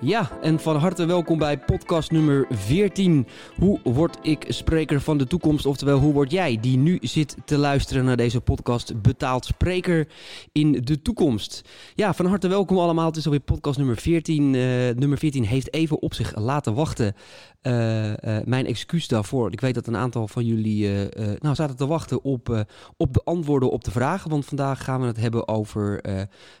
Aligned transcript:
Ja, 0.00 0.30
en 0.42 0.60
van 0.60 0.76
harte 0.76 1.06
welkom 1.06 1.38
bij 1.38 1.58
podcast 1.58 2.10
nummer 2.10 2.46
14. 2.50 3.26
Hoe 3.58 3.80
word 3.84 4.18
ik 4.22 4.44
spreker 4.48 5.00
van 5.00 5.18
de 5.18 5.26
toekomst? 5.26 5.66
Oftewel, 5.66 5.98
hoe 5.98 6.12
word 6.12 6.30
jij 6.30 6.58
die 6.60 6.76
nu 6.76 6.98
zit 7.00 7.36
te 7.44 7.58
luisteren 7.58 8.04
naar 8.04 8.16
deze 8.16 8.40
podcast 8.40 9.02
betaald 9.02 9.44
spreker 9.44 10.08
in 10.52 10.72
de 10.72 11.02
toekomst? 11.02 11.62
Ja, 11.94 12.14
van 12.14 12.26
harte 12.26 12.48
welkom 12.48 12.78
allemaal. 12.78 13.06
Het 13.06 13.16
is 13.16 13.24
alweer 13.24 13.40
podcast 13.40 13.78
nummer 13.78 13.96
14. 13.96 14.54
Uh, 14.54 14.60
nummer 14.94 15.18
14 15.18 15.44
heeft 15.44 15.72
even 15.72 16.02
op 16.02 16.14
zich 16.14 16.36
laten 16.38 16.74
wachten. 16.74 17.14
Uh, 17.62 18.06
uh, 18.08 18.14
mijn 18.44 18.66
excuus 18.66 19.08
daarvoor. 19.08 19.52
Ik 19.52 19.60
weet 19.60 19.74
dat 19.74 19.86
een 19.86 19.96
aantal 19.96 20.28
van 20.28 20.44
jullie 20.44 21.08
nou, 21.38 21.54
zaten 21.54 21.76
te 21.76 21.86
wachten 21.86 22.22
op, 22.22 22.64
op 22.96 23.14
de 23.14 23.20
antwoorden 23.24 23.70
op 23.70 23.84
de 23.84 23.90
vragen. 23.90 24.30
Want 24.30 24.44
vandaag 24.44 24.84
gaan 24.84 25.00
we 25.00 25.06
het 25.06 25.16
hebben 25.16 25.48
over 25.48 26.00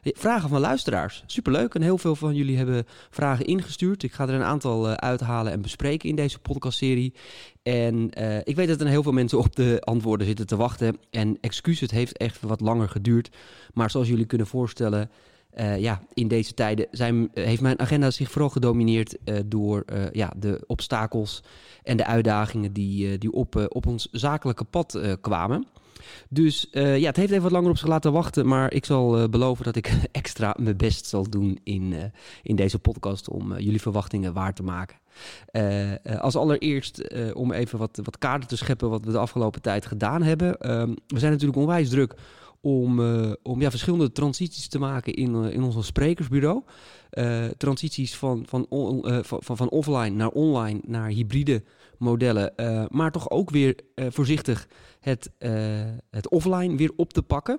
vragen 0.02 0.48
van 0.48 0.60
luisteraars. 0.60 1.22
Superleuk 1.26 1.74
en 1.74 1.82
heel 1.82 1.98
veel 1.98 2.16
van 2.16 2.34
jullie 2.34 2.56
hebben 2.56 2.84
vragen 3.10 3.24
ingestuurd. 3.40 4.02
Ik 4.02 4.12
ga 4.12 4.28
er 4.28 4.34
een 4.34 4.42
aantal 4.42 4.88
uh, 4.88 4.94
uithalen 4.94 5.52
en 5.52 5.62
bespreken 5.62 6.08
in 6.08 6.16
deze 6.16 6.38
podcastserie. 6.38 7.14
En 7.62 8.10
uh, 8.18 8.38
ik 8.38 8.56
weet 8.56 8.68
dat 8.68 8.80
er 8.80 8.86
heel 8.86 9.02
veel 9.02 9.12
mensen 9.12 9.38
op 9.38 9.56
de 9.56 9.80
antwoorden 9.80 10.26
zitten 10.26 10.46
te 10.46 10.56
wachten. 10.56 10.98
En 11.10 11.38
excuus, 11.40 11.80
het 11.80 11.90
heeft 11.90 12.16
echt 12.16 12.40
wat 12.40 12.60
langer 12.60 12.88
geduurd. 12.88 13.30
Maar 13.74 13.90
zoals 13.90 14.08
jullie 14.08 14.26
kunnen 14.26 14.46
voorstellen, 14.46 15.10
uh, 15.58 15.78
ja, 15.78 16.02
in 16.14 16.28
deze 16.28 16.54
tijden 16.54 16.86
zijn, 16.90 17.30
heeft 17.32 17.60
mijn 17.60 17.78
agenda 17.78 18.10
zich 18.10 18.30
vooral 18.30 18.50
gedomineerd 18.50 19.16
door 19.46 19.84
ja, 20.12 20.32
de 20.36 20.64
obstakels 20.66 21.42
en 21.82 21.96
de 21.96 22.06
uitdagingen 22.06 22.72
die, 22.72 23.18
die 23.18 23.32
op, 23.32 23.66
op 23.68 23.86
ons 23.86 24.08
zakelijke 24.10 24.64
pad 24.64 25.00
kwamen. 25.20 25.66
Dus 26.28 26.66
uh, 26.72 26.98
ja, 26.98 27.06
het 27.06 27.16
heeft 27.16 27.30
even 27.30 27.42
wat 27.42 27.52
langer 27.52 27.70
op 27.70 27.78
zich 27.78 27.88
laten 27.88 28.12
wachten. 28.12 28.46
Maar 28.46 28.72
ik 28.72 28.84
zal 28.84 29.20
uh, 29.20 29.28
beloven 29.28 29.64
dat 29.64 29.76
ik 29.76 29.92
extra 30.12 30.56
mijn 30.58 30.76
best 30.76 31.06
zal 31.06 31.30
doen 31.30 31.58
in, 31.64 31.92
uh, 31.92 32.04
in 32.42 32.56
deze 32.56 32.78
podcast 32.78 33.28
om 33.28 33.58
jullie 33.58 33.80
verwachtingen 33.80 34.32
waar 34.32 34.54
te 34.54 34.62
maken. 34.62 34.98
als 36.20 36.36
allereerst 36.36 37.14
om 37.34 37.52
even 37.52 37.78
wat, 37.78 38.00
wat 38.02 38.18
kaarten 38.18 38.48
te 38.48 38.56
scheppen 38.56 38.90
wat 38.90 39.04
we 39.04 39.12
de 39.12 39.18
afgelopen 39.18 39.62
tijd 39.62 39.86
gedaan 39.86 40.22
hebben. 40.22 40.58
Ehm, 40.58 40.94
we 41.06 41.18
zijn 41.18 41.32
natuurlijk 41.32 41.58
onwijs 41.58 41.88
druk 41.88 42.14
om, 42.60 43.00
om 43.42 43.60
ja, 43.60 43.70
verschillende 43.70 44.12
transities 44.12 44.68
te 44.68 44.78
maken 44.78 45.14
in, 45.14 45.34
in 45.44 45.62
ons 45.62 45.86
sprekersbureau. 45.86 46.62
Transities 47.56 48.16
van, 48.16 48.44
van, 48.48 48.66
van, 49.22 49.56
van, 49.56 49.68
offline 49.68 50.16
naar 50.16 50.28
online, 50.28 50.80
naar 50.86 51.08
hybride 51.08 51.62
modellen. 51.98 52.52
maar 52.90 53.12
toch 53.12 53.30
ook 53.30 53.50
weer 53.50 53.76
voorzichtig 53.96 54.68
het, 55.06 55.30
het 56.10 56.28
offline 56.28 56.76
weer 56.76 56.92
op 56.96 57.12
te 57.12 57.22
pakken. 57.22 57.58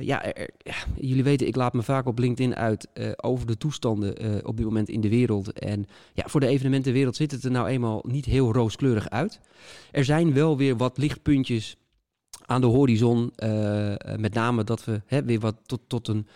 ja, 0.00 0.24
er, 0.24 0.50
ja, 0.58 0.74
jullie 0.96 1.24
weten, 1.24 1.46
ik 1.46 1.56
laat 1.56 1.72
me 1.72 1.82
vaak 1.82 2.06
op 2.06 2.18
LinkedIn 2.18 2.54
uit 2.54 2.88
over 3.16 3.46
de 3.46 3.56
toestanden 3.56 4.46
op 4.46 4.56
dit 4.56 4.66
moment 4.66 4.88
in 4.88 5.00
de 5.00 5.08
wereld. 5.08 5.52
En 5.52 5.86
ja, 6.12 6.24
voor 6.26 6.40
de 6.40 6.46
evenementenwereld 6.46 7.16
ziet 7.16 7.30
het 7.30 7.44
er 7.44 7.50
nou 7.50 7.68
eenmaal 7.68 8.04
niet 8.06 8.24
heel 8.24 8.52
rooskleurig 8.52 9.08
uit. 9.08 9.40
Er 9.90 10.04
zijn 10.04 10.32
wel 10.32 10.56
weer 10.56 10.76
wat 10.76 10.98
lichtpuntjes 10.98 11.76
aan 12.46 12.60
de 12.60 12.66
horizon. 12.66 13.32
Met 14.16 14.34
name 14.34 14.64
dat 14.64 14.84
we 14.84 15.02
hè, 15.06 15.24
weer 15.24 15.40
wat 15.40 15.56
tot, 15.66 15.80
tot, 15.86 16.08
een, 16.08 16.26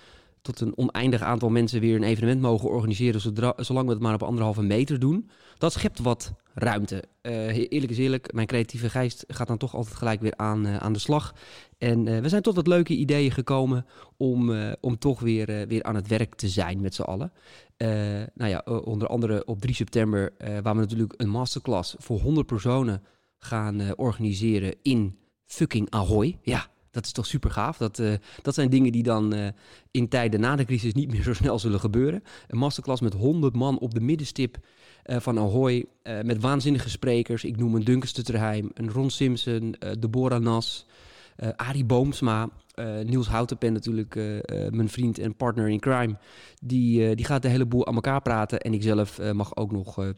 tot 0.45 0.61
een 0.61 0.77
oneindig 0.77 1.23
aantal 1.23 1.51
mensen 1.51 1.81
weer 1.81 1.97
een 1.97 2.03
evenement 2.03 2.41
mogen 2.41 2.69
organiseren. 2.69 3.21
Zolang 3.57 3.87
we 3.87 3.93
het 3.93 4.03
maar 4.03 4.15
op 4.15 4.23
anderhalve 4.23 4.63
meter 4.63 4.99
doen. 4.99 5.31
Dat 5.59 5.73
schept 5.73 5.99
wat 5.99 6.33
ruimte. 6.55 7.05
Uh, 7.23 7.57
eerlijk 7.57 7.91
is 7.91 7.99
eerlijk, 7.99 8.33
mijn 8.33 8.47
creatieve 8.47 8.91
geest 8.91 9.25
gaat 9.29 9.47
dan 9.47 9.57
toch 9.57 9.75
altijd 9.75 9.97
gelijk 9.97 10.21
weer 10.21 10.37
aan, 10.37 10.67
uh, 10.67 10.77
aan 10.77 10.93
de 10.93 10.99
slag. 10.99 11.35
En 11.79 12.23
we 12.23 12.29
zijn 12.29 12.43
tot 12.43 12.55
wat 12.55 12.67
leuke 12.67 12.95
ideeën 12.95 13.31
gekomen 13.31 13.87
om, 14.17 14.53
om 14.81 14.99
toch 14.99 15.21
weer, 15.21 15.67
weer 15.69 15.83
aan 15.83 15.95
het 15.95 16.09
werk 16.09 16.35
te 16.35 16.49
zijn 16.49 16.81
met 16.81 16.95
z'n 16.95 17.03
allen. 17.03 17.33
nou 18.35 18.51
ja, 18.51 18.59
onder 18.85 19.09
andere 19.09 19.45
op 19.45 19.61
3 19.61 19.75
september, 19.75 20.33
waar 20.39 20.75
we 20.75 20.81
natuurlijk 20.81 21.15
een 21.17 21.29
masterclass 21.29 21.95
voor 21.99 22.21
100 22.21 22.47
personen 22.47 23.03
gaan 23.39 23.97
organiseren 23.97 24.75
in 24.83 25.19
fucking 25.45 25.91
Ahoy. 25.91 26.39
Ja, 26.43 26.67
dat 26.95 27.05
is 27.05 27.13
toch 27.13 27.27
super 27.27 27.51
gaaf. 27.51 27.77
Dat, 27.77 27.99
uh, 27.99 28.13
dat 28.43 28.55
zijn 28.55 28.71
dingen 28.71 28.93
die 28.93 29.03
dan 29.03 29.35
uh, 29.35 29.47
in 29.91 30.09
tijden 30.09 30.41
na 30.41 30.57
de 30.57 30.65
crisis 30.65 30.93
niet 30.93 31.11
meer 31.13 31.23
zo 31.23 31.35
snel 31.35 31.59
zullen 31.59 31.81
gebeuren. 31.81 32.23
Een 32.49 32.59
masterclass 32.59 33.01
met 33.01 33.15
100 33.15 33.55
man 33.55 33.79
op 33.79 33.95
de 33.95 34.01
middenstip 34.01 34.57
uh, 35.07 35.17
van 35.21 35.39
Ahoy. 35.39 35.87
met 36.23 36.41
waanzinnige 36.41 36.91
sprekers. 36.91 37.45
Ik 37.45 37.57
noem 37.57 37.75
een 37.75 37.85
Duncan 37.85 38.09
Stutterheim, 38.09 38.71
een 38.75 38.91
Ron 38.91 39.11
Simpson, 39.11 39.75
Deborah 39.99 40.43
Nas, 40.43 40.87
Arie 41.57 41.85
Boomsma. 41.85 42.49
Niels 43.05 43.29
Houtenpen 43.29 43.73
natuurlijk, 43.73 44.15
mijn 44.71 44.89
vriend 44.89 45.19
en 45.19 45.37
partner 45.37 45.69
in 45.69 45.81
crime. 45.81 46.17
Die, 46.63 47.15
die 47.15 47.25
gaat 47.25 47.43
de 47.43 47.49
hele 47.49 47.67
boel 47.67 47.87
aan 47.87 47.95
elkaar 47.95 48.23
praten. 48.23 48.61
En 48.61 48.75
ik 48.75 48.83
zelf 48.83 49.33
mag 49.33 49.57
ook 49.57 49.73
nog 49.73 50.15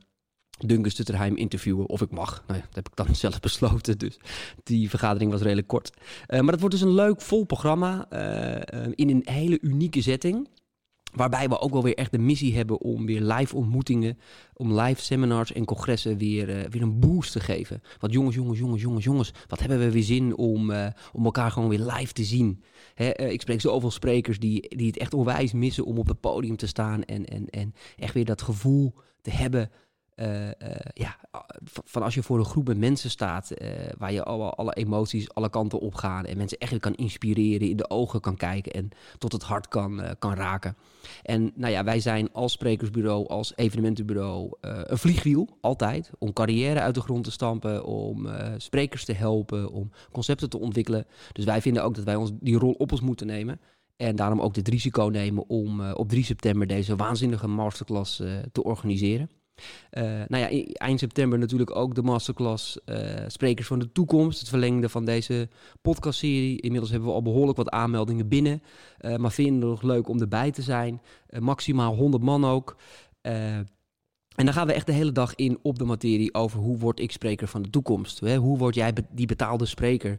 Duncan 0.58 0.90
Stutterheim 0.90 1.36
interviewen. 1.36 1.88
Of 1.88 2.00
ik 2.00 2.10
mag. 2.10 2.44
Nou 2.46 2.58
ja, 2.58 2.66
dat 2.66 2.74
heb 2.74 2.88
ik 2.88 2.96
dan 2.96 3.14
zelf 3.24 3.40
besloten. 3.40 3.98
Dus 3.98 4.18
die 4.64 4.90
vergadering 4.90 5.30
was 5.30 5.40
redelijk 5.40 5.66
kort. 5.66 5.90
Uh, 6.28 6.40
maar 6.40 6.50
dat 6.50 6.60
wordt 6.60 6.74
dus 6.74 6.84
een 6.84 6.94
leuk, 6.94 7.20
vol 7.20 7.44
programma. 7.44 8.06
Uh, 8.12 8.92
in 8.94 9.10
een 9.10 9.22
hele 9.24 9.58
unieke 9.60 10.02
setting. 10.02 10.48
Waarbij 11.12 11.48
we 11.48 11.60
ook 11.60 11.72
wel 11.72 11.82
weer 11.82 11.94
echt 11.94 12.10
de 12.10 12.18
missie 12.18 12.56
hebben 12.56 12.80
om 12.80 13.06
weer 13.06 13.20
live 13.20 13.56
ontmoetingen, 13.56 14.18
om 14.54 14.80
live 14.80 15.02
seminars 15.02 15.52
en 15.52 15.64
congressen 15.64 16.18
weer, 16.18 16.46
weer 16.70 16.82
een 16.82 16.98
boost 17.00 17.32
te 17.32 17.40
geven. 17.40 17.82
Want 17.98 18.12
jongens, 18.12 18.34
jongens, 18.34 18.58
jongens, 18.58 18.82
jongens, 18.82 19.04
jongens, 19.04 19.32
wat 19.46 19.60
hebben 19.60 19.78
we 19.78 19.90
weer 19.90 20.02
zin 20.02 20.36
om, 20.36 20.72
om 21.12 21.24
elkaar 21.24 21.50
gewoon 21.50 21.68
weer 21.68 21.78
live 21.78 22.12
te 22.12 22.24
zien. 22.24 22.62
Hè, 22.94 23.10
ik 23.10 23.40
spreek 23.40 23.60
zoveel 23.60 23.90
sprekers 23.90 24.38
die, 24.38 24.76
die 24.76 24.86
het 24.86 24.98
echt 24.98 25.14
onwijs 25.14 25.52
missen 25.52 25.84
om 25.84 25.98
op 25.98 26.06
het 26.06 26.20
podium 26.20 26.56
te 26.56 26.66
staan 26.66 27.04
en, 27.04 27.24
en, 27.24 27.46
en 27.50 27.74
echt 27.96 28.14
weer 28.14 28.24
dat 28.24 28.42
gevoel 28.42 28.94
te 29.20 29.30
hebben 29.30 29.70
uh, 30.16 30.44
uh, 30.44 30.50
ja, 30.92 31.16
van 31.64 32.02
als 32.02 32.14
je 32.14 32.22
voor 32.22 32.38
een 32.38 32.44
groep 32.44 32.66
met 32.66 32.78
mensen 32.78 33.10
staat, 33.10 33.50
uh, 33.62 33.68
waar 33.98 34.12
je 34.12 34.22
alle, 34.22 34.50
alle 34.50 34.72
emoties 34.72 35.34
alle 35.34 35.50
kanten 35.50 35.80
op 35.80 35.94
gaan 35.94 36.24
en 36.24 36.36
mensen 36.36 36.58
echt 36.58 36.78
kan 36.78 36.94
inspireren, 36.94 37.68
in 37.68 37.76
de 37.76 37.90
ogen 37.90 38.20
kan 38.20 38.36
kijken 38.36 38.72
en 38.72 38.88
tot 39.18 39.32
het 39.32 39.42
hart 39.42 39.68
kan, 39.68 40.02
kan 40.18 40.34
raken. 40.34 40.76
En 41.22 41.52
nou 41.54 41.72
ja, 41.72 41.84
wij 41.84 42.00
zijn 42.00 42.32
als 42.32 42.52
sprekersbureau, 42.52 43.28
als 43.28 43.52
evenementenbureau 43.56 44.52
een 44.60 44.98
vliegwiel, 44.98 45.48
altijd, 45.60 46.10
om 46.18 46.32
carrière 46.32 46.80
uit 46.80 46.94
de 46.94 47.00
grond 47.00 47.24
te 47.24 47.30
stampen, 47.30 47.84
om 47.84 48.28
sprekers 48.56 49.04
te 49.04 49.12
helpen, 49.12 49.70
om 49.70 49.90
concepten 50.12 50.50
te 50.50 50.58
ontwikkelen. 50.58 51.06
Dus 51.32 51.44
wij 51.44 51.60
vinden 51.62 51.84
ook 51.84 51.94
dat 51.94 52.04
wij 52.04 52.16
ons 52.16 52.30
die 52.40 52.58
rol 52.58 52.72
op 52.72 52.92
ons 52.92 53.00
moeten 53.00 53.26
nemen. 53.26 53.60
En 53.96 54.16
daarom 54.16 54.40
ook 54.40 54.54
dit 54.54 54.68
risico 54.68 55.04
nemen 55.04 55.48
om 55.48 55.90
op 55.90 56.08
3 56.08 56.24
september 56.24 56.66
deze 56.66 56.96
waanzinnige 56.96 57.46
masterclass 57.46 58.22
te 58.52 58.62
organiseren. 58.62 59.30
Uh, 59.90 60.02
nou 60.28 60.52
ja, 60.52 60.64
eind 60.72 60.98
september 60.98 61.38
natuurlijk 61.38 61.76
ook 61.76 61.94
de 61.94 62.02
masterclass 62.02 62.78
uh, 62.86 62.98
Sprekers 63.26 63.66
van 63.66 63.78
de 63.78 63.92
Toekomst. 63.92 64.38
Het 64.38 64.48
verlengde 64.48 64.88
van 64.88 65.04
deze 65.04 65.48
podcastserie. 65.82 66.60
Inmiddels 66.60 66.90
hebben 66.90 67.08
we 67.08 67.14
al 67.14 67.22
behoorlijk 67.22 67.56
wat 67.56 67.70
aanmeldingen 67.70 68.28
binnen. 68.28 68.62
Uh, 69.00 69.16
maar 69.16 69.32
vinden 69.32 69.54
het 69.54 69.70
nog 69.70 69.82
leuk 69.82 70.08
om 70.08 70.20
erbij 70.20 70.50
te 70.50 70.62
zijn. 70.62 71.02
maximaal 71.38 71.94
100 71.94 72.22
man 72.22 72.44
ook. 72.44 72.76
en 73.20 73.66
dan 74.34 74.52
gaan 74.52 74.66
we 74.66 74.72
echt 74.72 74.86
de 74.86 74.92
hele 74.92 75.12
dag 75.12 75.34
in 75.34 75.58
op 75.62 75.78
de 75.78 75.84
materie 75.84 76.34
over 76.34 76.58
hoe 76.58 76.78
word 76.78 77.00
ik 77.00 77.12
spreker 77.12 77.48
van 77.48 77.62
de 77.62 77.70
toekomst. 77.70 78.20
Hè? 78.20 78.36
Hoe 78.36 78.58
word 78.58 78.74
jij 78.74 78.92
die 79.10 79.26
betaalde 79.26 79.66
spreker? 79.66 80.18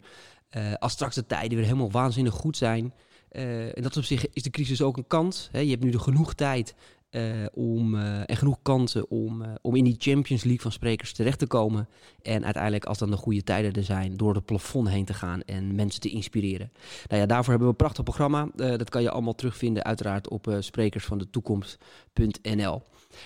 als 0.79 0.91
straks 0.91 1.15
de 1.15 1.25
tijden 1.25 1.57
weer 1.57 1.65
helemaal 1.65 1.91
waanzinnig 1.91 2.33
goed 2.33 2.57
zijn. 2.57 2.93
en 3.29 3.81
dat 3.81 3.97
op 3.97 4.03
zich 4.03 4.29
is 4.33 4.43
de 4.43 4.49
crisis 4.49 4.81
ook 4.81 4.97
een 4.97 5.07
kans. 5.07 5.49
Hè? 5.51 5.59
Je 5.59 5.69
hebt 5.69 5.83
nu 5.83 5.89
de 5.89 5.99
genoeg 5.99 6.33
tijd 6.33 6.75
uh, 7.11 7.45
om, 7.53 7.95
uh, 7.95 8.19
en 8.25 8.37
genoeg 8.37 8.57
kansen 8.61 9.09
om, 9.09 9.41
uh, 9.41 9.47
om 9.61 9.75
in 9.75 9.83
die 9.83 9.95
Champions 9.97 10.43
League 10.43 10.61
van 10.61 10.71
sprekers 10.71 11.13
terecht 11.13 11.39
te 11.39 11.47
komen. 11.47 11.87
En 12.21 12.43
uiteindelijk, 12.43 12.85
als 12.85 12.97
dan 12.97 13.09
de 13.09 13.17
goede 13.17 13.43
tijden 13.43 13.73
er 13.73 13.83
zijn, 13.83 14.17
door 14.17 14.35
het 14.35 14.45
plafond 14.45 14.89
heen 14.89 15.05
te 15.05 15.13
gaan 15.13 15.41
en 15.41 15.75
mensen 15.75 16.01
te 16.01 16.09
inspireren. 16.09 16.71
Nou 17.07 17.21
ja, 17.21 17.27
daarvoor 17.27 17.49
hebben 17.49 17.67
we 17.67 17.73
een 17.73 17.75
prachtig 17.75 18.03
programma. 18.03 18.49
dat 18.55 18.89
kan 18.89 19.01
je 19.01 19.11
allemaal 19.11 19.35
terugvinden, 19.35 19.83
uiteraard 19.83 20.29
op 20.29 20.55
sprekersvandetoekomst.nl. 20.59 22.81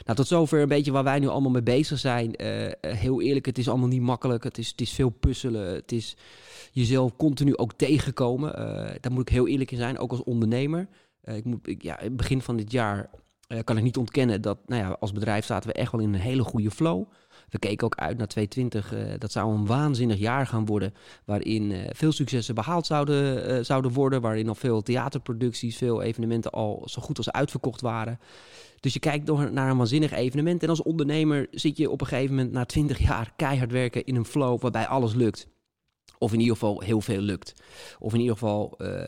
Nou, 0.05 0.15
tot 0.15 0.27
zover 0.27 0.61
een 0.61 0.67
beetje 0.67 0.91
waar 0.91 1.03
wij 1.03 1.19
nu 1.19 1.27
allemaal 1.27 1.51
mee 1.51 1.63
bezig 1.63 1.99
zijn. 1.99 2.33
heel 2.81 3.21
eerlijk, 3.21 3.45
het 3.45 3.57
is 3.57 3.69
allemaal 3.69 3.87
niet 3.87 4.01
makkelijk. 4.01 4.43
Het 4.43 4.57
is, 4.57 4.67
het 4.67 4.81
is 4.81 4.93
veel 4.93 5.09
puzzelen. 5.09 5.73
Het 5.73 5.91
is 5.91 6.17
jezelf 6.71 7.15
continu 7.15 7.57
ook 7.57 7.73
tegenkomen. 7.73 8.53
daar 9.01 9.11
moet 9.11 9.21
ik 9.21 9.29
heel 9.29 9.47
eerlijk 9.47 9.71
in 9.71 9.77
zijn, 9.77 9.99
ook 9.99 10.11
als 10.11 10.23
ondernemer. 10.23 10.87
ik 11.23 11.45
moet, 11.45 11.75
ja, 11.77 11.99
begin 12.11 12.41
van 12.41 12.57
dit 12.57 12.71
jaar 12.71 13.09
kan 13.63 13.77
ik 13.77 13.83
niet 13.83 13.97
ontkennen 13.97 14.41
dat 14.41 14.57
nou 14.65 14.81
ja, 14.81 14.97
als 14.99 15.11
bedrijf 15.11 15.45
zaten 15.45 15.69
we 15.69 15.75
echt 15.75 15.91
wel 15.91 16.01
in 16.01 16.13
een 16.13 16.19
hele 16.19 16.43
goede 16.43 16.71
flow. 16.71 17.03
We 17.49 17.59
keken 17.59 17.85
ook 17.85 17.95
uit 17.95 18.17
naar 18.17 18.27
2020. 18.27 18.93
Uh, 18.93 19.19
dat 19.19 19.31
zou 19.31 19.53
een 19.53 19.65
waanzinnig 19.65 20.17
jaar 20.17 20.47
gaan 20.47 20.65
worden. 20.65 20.93
Waarin 21.25 21.71
uh, 21.71 21.79
veel 21.89 22.11
successen 22.11 22.55
behaald 22.55 22.85
zouden, 22.85 23.65
zouden 23.65 23.91
worden. 23.91 24.21
Waarin 24.21 24.47
al 24.47 24.55
veel 24.55 24.81
theaterproducties, 24.81 25.77
veel 25.77 26.01
evenementen 26.01 26.51
al 26.51 26.81
zo 26.85 27.01
goed 27.01 27.17
als 27.17 27.31
uitverkocht 27.31 27.81
waren. 27.81 28.19
Dus 28.79 28.93
je 28.93 28.99
kijkt 28.99 29.25
door 29.25 29.51
naar 29.51 29.69
een 29.69 29.77
waanzinnig 29.77 30.11
evenement. 30.11 30.63
En 30.63 30.69
als 30.69 30.83
ondernemer 30.83 31.47
zit 31.51 31.77
je 31.77 31.89
op 31.89 32.01
een 32.01 32.07
gegeven 32.07 32.35
moment 32.35 32.53
na 32.53 32.65
20 32.65 32.99
jaar 32.99 33.33
keihard 33.35 33.71
werken 33.71 34.05
in 34.05 34.15
een 34.15 34.25
flow 34.25 34.61
waarbij 34.61 34.87
alles 34.87 35.13
lukt. 35.13 35.47
Of 36.21 36.33
in 36.33 36.39
ieder 36.39 36.53
geval 36.53 36.81
heel 36.81 37.01
veel 37.01 37.21
lukt. 37.21 37.53
Of 37.99 38.13
in 38.13 38.19
ieder 38.19 38.33
geval 38.33 38.77
uh, 38.77 38.87
uh, 38.87 39.05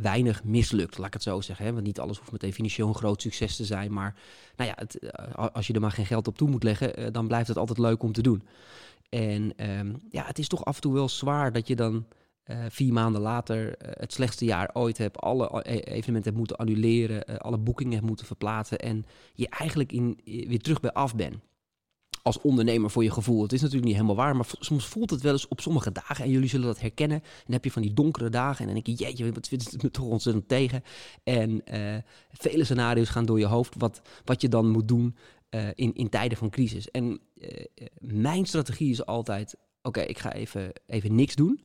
weinig 0.00 0.44
mislukt, 0.44 0.98
laat 0.98 1.06
ik 1.06 1.12
het 1.12 1.22
zo 1.22 1.40
zeggen. 1.40 1.66
Hè? 1.66 1.72
Want 1.72 1.84
niet 1.84 2.00
alles 2.00 2.18
hoeft 2.18 2.32
meteen 2.32 2.52
financieel 2.52 2.88
een 2.88 2.94
groot 2.94 3.22
succes 3.22 3.56
te 3.56 3.64
zijn. 3.64 3.92
Maar 3.92 4.14
nou 4.56 4.70
ja, 4.70 4.76
het, 4.78 5.12
als 5.52 5.66
je 5.66 5.72
er 5.72 5.80
maar 5.80 5.90
geen 5.90 6.06
geld 6.06 6.26
op 6.26 6.36
toe 6.36 6.50
moet 6.50 6.62
leggen, 6.62 7.12
dan 7.12 7.26
blijft 7.26 7.48
het 7.48 7.56
altijd 7.56 7.78
leuk 7.78 8.02
om 8.02 8.12
te 8.12 8.22
doen. 8.22 8.42
En 9.08 9.70
um, 9.70 10.02
ja, 10.10 10.24
het 10.24 10.38
is 10.38 10.48
toch 10.48 10.64
af 10.64 10.74
en 10.74 10.80
toe 10.80 10.92
wel 10.92 11.08
zwaar 11.08 11.52
dat 11.52 11.68
je 11.68 11.76
dan 11.76 12.06
vier 12.68 12.92
maanden 12.92 13.20
later 13.20 13.74
het 13.78 14.12
slechtste 14.12 14.44
jaar 14.44 14.70
ooit 14.72 14.98
hebt. 14.98 15.18
Alle 15.18 15.64
evenementen 15.64 16.22
hebt 16.22 16.36
moeten 16.36 16.56
annuleren, 16.56 17.38
alle 17.38 17.58
boekingen 17.58 17.94
hebt 17.94 18.06
moeten 18.06 18.26
verplaatsen. 18.26 18.78
En 18.78 19.06
je 19.34 19.48
eigenlijk 19.48 19.92
in, 19.92 20.20
weer 20.24 20.60
terug 20.60 20.80
bij 20.80 20.92
af 20.92 21.14
bent 21.14 21.36
als 22.26 22.40
ondernemer 22.40 22.90
voor 22.90 23.02
je 23.04 23.10
gevoel. 23.10 23.42
Het 23.42 23.52
is 23.52 23.60
natuurlijk 23.60 23.86
niet 23.86 23.94
helemaal 23.94 24.24
waar, 24.24 24.36
maar 24.36 24.46
soms 24.58 24.86
voelt 24.86 25.10
het 25.10 25.20
wel 25.20 25.32
eens 25.32 25.48
op 25.48 25.60
sommige 25.60 25.92
dagen. 25.92 26.24
En 26.24 26.30
jullie 26.30 26.48
zullen 26.48 26.66
dat 26.66 26.80
herkennen. 26.80 27.20
Dan 27.20 27.52
heb 27.52 27.64
je 27.64 27.70
van 27.70 27.82
die 27.82 27.92
donkere 27.92 28.28
dagen 28.28 28.60
en 28.60 28.74
dan 28.74 28.82
denk 28.82 28.98
je, 28.98 29.04
jeetje, 29.04 29.32
wat 29.32 29.48
vindt 29.48 29.70
het 29.70 29.82
me 29.82 29.90
toch 29.90 30.04
ontzettend 30.04 30.48
tegen. 30.48 30.82
En 31.24 31.62
uh, 31.72 31.96
vele 32.30 32.64
scenario's 32.64 33.08
gaan 33.08 33.26
door 33.26 33.38
je 33.38 33.46
hoofd 33.46 33.74
wat, 33.78 34.00
wat 34.24 34.40
je 34.40 34.48
dan 34.48 34.68
moet 34.68 34.88
doen 34.88 35.16
uh, 35.50 35.68
in, 35.74 35.94
in 35.94 36.08
tijden 36.08 36.38
van 36.38 36.50
crisis. 36.50 36.90
En 36.90 37.20
uh, 37.34 37.48
mijn 37.98 38.46
strategie 38.46 38.90
is 38.90 39.06
altijd, 39.06 39.56
oké, 39.82 40.00
ik 40.00 40.18
ga 40.18 40.32
even, 40.32 40.72
even 40.86 41.14
niks 41.14 41.34
doen. 41.34 41.60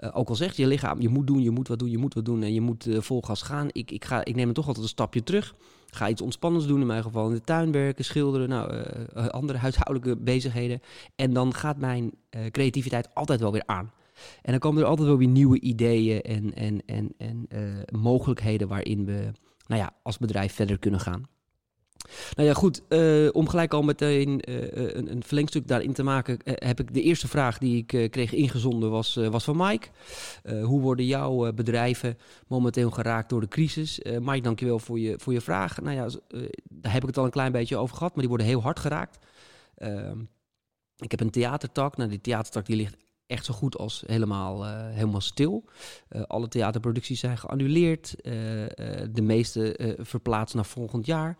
Uh, 0.00 0.10
ook 0.12 0.28
al 0.28 0.34
zegt 0.34 0.56
je 0.56 0.66
lichaam, 0.66 1.00
je 1.00 1.08
moet 1.08 1.26
doen, 1.26 1.42
je 1.42 1.50
moet 1.50 1.68
wat 1.68 1.78
doen, 1.78 1.90
je 1.90 1.98
moet 1.98 2.14
wat 2.14 2.24
doen 2.24 2.42
en 2.42 2.54
je 2.54 2.60
moet 2.60 2.86
uh, 2.86 3.00
vol 3.00 3.22
gas 3.22 3.42
gaan. 3.42 3.68
Ik, 3.72 3.90
ik, 3.90 4.04
ga, 4.04 4.24
ik 4.24 4.34
neem 4.34 4.48
er 4.48 4.54
toch 4.54 4.66
altijd 4.66 4.84
een 4.84 4.90
stapje 4.90 5.22
terug. 5.22 5.54
Ga 5.86 6.08
iets 6.08 6.22
ontspannends 6.22 6.66
doen, 6.66 6.80
in 6.80 6.86
mijn 6.86 7.02
geval 7.02 7.28
in 7.28 7.34
de 7.34 7.40
tuin 7.40 7.72
werken, 7.72 8.04
schilderen, 8.04 8.48
nou, 8.48 8.74
uh, 8.74 9.26
andere 9.26 9.58
huishoudelijke 9.66 10.16
bezigheden. 10.16 10.80
En 11.16 11.32
dan 11.32 11.54
gaat 11.54 11.78
mijn 11.78 12.12
creativiteit 12.50 13.14
altijd 13.14 13.40
wel 13.40 13.52
weer 13.52 13.66
aan. 13.66 13.92
En 14.42 14.50
dan 14.50 14.58
komen 14.58 14.82
er 14.82 14.88
altijd 14.88 15.08
wel 15.08 15.16
weer 15.16 15.28
nieuwe 15.28 15.60
ideeën 15.60 16.20
en, 16.20 16.54
en, 16.54 16.82
en, 16.86 17.14
en 17.18 17.48
mogelijkheden 18.00 18.68
waarin 18.68 19.04
we 19.04 19.30
nou 19.66 19.80
ja, 19.80 19.92
als 20.02 20.18
bedrijf 20.18 20.52
verder 20.54 20.78
kunnen 20.78 21.00
gaan. 21.00 21.28
Nou 22.34 22.48
ja, 22.48 22.54
goed. 22.54 22.82
Uh, 22.88 23.28
om 23.32 23.48
gelijk 23.48 23.72
al 23.72 23.82
meteen 23.82 24.42
uh, 24.48 24.62
een, 24.72 25.10
een, 25.10 25.22
verlengstuk 25.22 25.68
daarin 25.68 25.92
te 25.92 26.02
maken, 26.02 26.38
heb 26.44 26.80
ik 26.80 26.94
de 26.94 27.02
eerste 27.02 27.28
vraag 27.28 27.58
die 27.58 27.84
ik 27.86 28.10
kreeg 28.10 28.32
ingezonden 28.32 28.90
was, 28.90 29.14
was 29.14 29.44
van 29.44 29.56
Mike. 29.56 29.88
hoe 30.62 30.80
worden 30.80 31.06
jouw 31.06 31.52
bedrijven 31.52 32.18
momenteel 32.46 32.90
geraakt 32.90 33.28
door 33.28 33.40
de 33.40 33.48
crisis? 33.48 34.00
Mike, 34.20 34.40
dankjewel 34.40 34.78
voor 34.78 34.98
je, 34.98 35.14
voor 35.18 35.32
je 35.32 35.40
vraag. 35.40 35.80
Nou 35.80 35.96
ja, 35.96 36.08
daar 36.68 36.92
heb 36.92 37.02
ik 37.02 37.08
het 37.08 37.18
al 37.18 37.24
een 37.24 37.30
klein 37.30 37.52
beetje 37.52 37.76
over 37.76 37.96
gehad, 37.96 38.12
maar 38.12 38.20
die 38.20 38.28
worden 38.28 38.46
heel 38.46 38.62
hard 38.62 38.78
geraakt. 38.78 39.18
Ehm, 39.74 40.18
ik 40.96 41.10
heb 41.10 41.20
een 41.20 41.30
theatertak. 41.30 41.96
Nou, 41.96 42.10
die 42.10 42.20
theatertak 42.20 42.66
die 42.66 42.76
ligt 42.76 42.96
echt 43.30 43.44
zo 43.44 43.54
goed 43.54 43.78
als 43.78 44.02
helemaal, 44.06 44.66
uh, 44.66 44.88
helemaal 44.90 45.20
stil. 45.20 45.64
Uh, 46.10 46.22
alle 46.22 46.48
theaterproducties 46.48 47.20
zijn 47.20 47.38
geannuleerd. 47.38 48.14
Uh, 48.16 48.32
de 49.10 49.22
meeste 49.22 49.96
verplaatst 50.00 50.54
naar 50.54 50.64
volgend 50.64 51.06
jaar. 51.06 51.36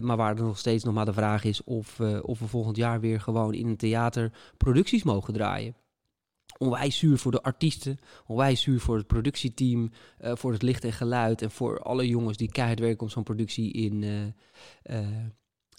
maar 0.00 0.16
waar 0.16 0.36
er 0.36 0.42
nog 0.42 0.58
steeds 0.58 0.84
nog 0.84 0.94
maar 0.94 1.04
de 1.04 1.12
vraag 1.12 1.44
is 1.44 1.64
of, 1.64 2.00
of 2.22 2.38
we 2.38 2.46
volgend 2.46 2.76
jaar 2.76 3.00
weer 3.00 3.20
gewoon 3.20 3.54
in 3.54 3.66
een 3.66 3.76
theater 3.76 4.32
producties 4.56 5.02
mogen 5.02 5.32
draaien. 5.32 5.74
Onwijs 6.58 6.98
zuur 6.98 7.18
voor 7.18 7.32
de 7.32 7.42
artiesten, 7.42 7.98
onwijs 8.26 8.60
zuur 8.60 8.80
voor 8.80 8.96
het 8.96 9.06
productieteam, 9.06 9.90
voor 10.18 10.52
het 10.52 10.62
licht 10.62 10.84
en 10.84 10.92
geluid 10.92 11.42
en 11.42 11.50
voor 11.50 11.80
alle 11.80 12.08
jongens 12.08 12.36
die 12.36 12.52
keihard 12.52 12.80
werken 12.80 13.02
om 13.02 13.08
zo'n 13.08 13.22
productie 13.22 13.72
in, 13.72 14.04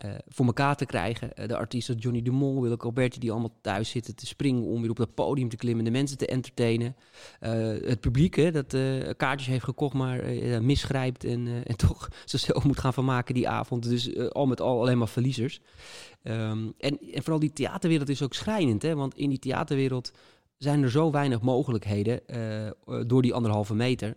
uh, 0.06 0.12
voor 0.28 0.46
elkaar 0.46 0.76
te 0.76 0.86
krijgen. 0.86 1.30
Uh, 1.36 1.48
de 1.48 1.58
artiesten 1.58 1.96
Johnny 1.96 2.22
de 2.22 2.32
Mol, 2.32 2.62
Willem 2.62 2.80
Alberti, 2.80 3.20
die 3.20 3.32
allemaal 3.32 3.56
thuis 3.62 3.90
zitten 3.90 4.16
te 4.16 4.26
springen 4.26 4.64
om 4.64 4.82
weer 4.82 4.90
op 4.90 4.96
dat 4.96 5.14
podium 5.14 5.50
te 5.50 5.56
klimmen, 5.56 5.86
de 5.86 5.92
mensen 5.92 6.18
te 6.18 6.28
entertainen. 6.28 6.96
Uh, 7.42 7.50
het 7.88 8.00
publiek 8.00 8.36
hè, 8.36 8.52
dat 8.52 8.78
kaartjes 9.18 9.48
heeft 9.48 9.64
gekocht, 9.64 9.94
maar 9.94 10.24
misgrijpt 10.62 11.24
en, 11.24 11.48
en 11.66 11.78
toch 11.88 12.10
zichzelf 12.26 12.64
moet 12.64 12.80
gaan 12.80 12.94
vermaken 12.94 13.34
die 13.34 13.50
avond. 13.50 13.84
Dus 13.84 14.30
al 14.30 14.46
met 14.46 14.62
al 14.62 14.80
alleen 14.80 14.98
maar 14.98 15.08
verliezers. 15.08 15.62
Um, 16.24 16.74
en, 16.78 17.00
en 17.14 17.22
vooral 17.22 17.40
die 17.40 17.54
theaterwereld 17.54 18.10
is 18.10 18.22
ook 18.22 18.34
schrijnend, 18.34 18.82
hè, 18.82 18.96
want 18.96 19.16
in 19.16 19.30
die 19.30 19.40
theaterwereld 19.40 20.12
zijn 20.58 20.84
er 20.84 20.92
zo 20.92 21.12
weinig 21.12 21.42
mogelijkheden 21.42 22.22
door 23.08 23.22
die 23.22 23.34
anderhalve 23.34 23.76
meter. 23.76 24.16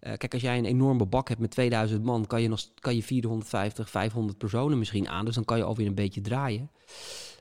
Uh, 0.00 0.12
kijk, 0.16 0.32
als 0.32 0.42
jij 0.42 0.58
een 0.58 0.64
enorme 0.64 1.06
bak 1.06 1.28
hebt 1.28 1.40
met 1.40 1.50
2000 1.50 2.04
man, 2.04 2.26
kan 2.26 2.42
je, 2.42 2.48
nog, 2.48 2.60
kan 2.80 2.94
je 2.94 3.02
450, 3.02 3.90
500 3.90 4.38
personen 4.38 4.78
misschien 4.78 5.08
aan. 5.08 5.24
Dus 5.24 5.34
dan 5.34 5.44
kan 5.44 5.56
je 5.56 5.64
alweer 5.64 5.86
een 5.86 5.94
beetje 5.94 6.20
draaien. 6.20 6.70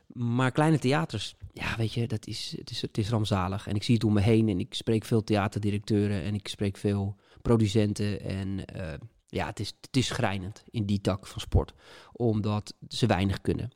Maar 0.07 0.51
kleine 0.51 0.80
theaters, 0.80 1.36
ja, 1.54 1.75
weet 1.77 1.94
je, 1.94 2.07
dat 2.07 2.27
is, 2.27 2.56
het, 2.57 2.69
is, 2.69 2.81
het 2.81 2.98
is 2.98 3.09
rampzalig. 3.09 3.68
En 3.68 3.75
ik 3.75 3.83
zie 3.83 3.94
het 3.94 4.04
om 4.04 4.13
me 4.13 4.21
heen 4.21 4.50
en 4.50 4.59
ik 4.59 4.74
spreek 4.74 5.06
veel 5.06 5.24
theaterdirecteuren 5.24 6.24
en 6.24 6.33
ik 6.33 6.48
spreek 6.48 6.77
veel 6.77 7.15
producenten. 7.42 8.21
En 8.21 8.48
uh, 8.48 8.94
ja, 9.27 9.45
het 9.45 9.60
is, 9.60 9.74
het 9.81 9.98
is 9.98 10.06
schrijnend 10.06 10.63
in 10.69 10.86
die 10.86 11.01
tak 11.01 11.27
van 11.27 11.42
sport, 11.42 11.74
omdat 12.12 12.74
ze 12.88 13.06
weinig 13.06 13.42
kunnen. 13.42 13.71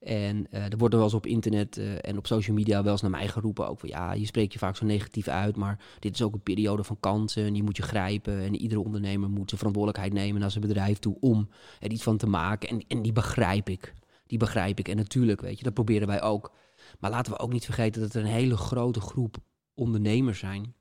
En 0.00 0.46
uh, 0.50 0.72
er 0.72 0.76
wordt 0.76 0.94
er 0.94 1.00
wel 1.00 1.08
eens 1.08 1.14
op 1.16 1.26
internet 1.26 1.76
uh, 1.76 1.92
en 2.00 2.18
op 2.18 2.26
social 2.26 2.56
media 2.56 2.82
wel 2.82 2.92
eens 2.92 3.00
naar 3.00 3.10
mij 3.10 3.28
geroepen. 3.28 3.68
Ook 3.68 3.80
van 3.80 3.88
ja, 3.88 4.12
je 4.12 4.26
spreekt 4.26 4.52
je 4.52 4.58
vaak 4.58 4.76
zo 4.76 4.84
negatief 4.84 5.28
uit. 5.28 5.56
Maar 5.56 5.78
dit 5.98 6.14
is 6.14 6.22
ook 6.22 6.34
een 6.34 6.42
periode 6.42 6.84
van 6.84 7.00
kansen. 7.00 7.44
En 7.44 7.52
die 7.52 7.62
moet 7.62 7.76
je 7.76 7.82
grijpen. 7.82 8.40
En 8.40 8.56
iedere 8.56 8.80
ondernemer 8.80 9.28
moet 9.28 9.48
zijn 9.48 9.58
verantwoordelijkheid 9.60 10.12
nemen 10.12 10.40
naar 10.40 10.50
zijn 10.50 10.66
bedrijf 10.66 10.98
toe 10.98 11.16
om 11.20 11.48
er 11.80 11.90
iets 11.90 12.02
van 12.02 12.16
te 12.16 12.26
maken. 12.26 12.68
En, 12.68 12.84
en 12.88 13.02
die 13.02 13.12
begrijp 13.12 13.68
ik. 13.68 13.94
Die 14.26 14.38
begrijp 14.38 14.78
ik. 14.78 14.88
En 14.88 14.96
natuurlijk, 14.96 15.40
weet 15.40 15.58
je, 15.58 15.64
dat 15.64 15.74
proberen 15.74 16.06
wij 16.06 16.22
ook. 16.22 16.52
Maar 16.98 17.10
laten 17.10 17.32
we 17.32 17.38
ook 17.38 17.52
niet 17.52 17.64
vergeten 17.64 18.00
dat 18.00 18.14
er 18.14 18.20
een 18.20 18.26
hele 18.26 18.56
grote 18.56 19.00
groep 19.00 19.36
ondernemers 19.74 20.38
zijn. 20.38 20.74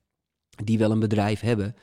Die 0.64 0.78
wel 0.78 0.92
een 0.92 1.00
bedrijf 1.00 1.40
hebben. 1.40 1.76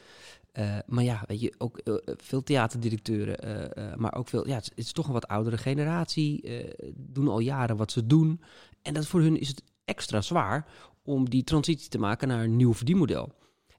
Uh, 0.59 0.79
maar 0.87 1.05
ja, 1.05 1.25
weet 1.27 1.41
je, 1.41 1.55
ook 1.59 1.81
uh, 1.85 1.95
veel 2.05 2.43
theaterdirecteuren, 2.43 4.01
maar 4.01 4.15
ook 4.15 4.29
veel, 4.29 4.49
ja, 4.49 4.55
het, 4.55 4.73
is 4.75 4.93
toch 4.93 5.07
een 5.07 5.13
wat 5.13 5.29
oudere 5.29 5.59
generatie, 5.59 6.65
doen 6.97 7.29
al 7.29 7.39
jaren 7.39 7.77
wat 7.77 7.93
ze 7.93 8.07
doen. 8.07 8.41
En 8.83 8.95
dat 8.95 9.07
voor 9.07 9.21
hun 9.21 9.41
is 9.41 9.49
het 9.49 9.63
extra 9.85 10.21
zwaar 10.21 10.67
om 11.03 11.31
die 11.31 11.45
transitie 11.45 11.89
te 11.89 11.99
maken 11.99 12.29
naar 12.29 12.45
een 12.45 12.57
nieuw 12.57 12.75
verdienmodel. 12.75 13.33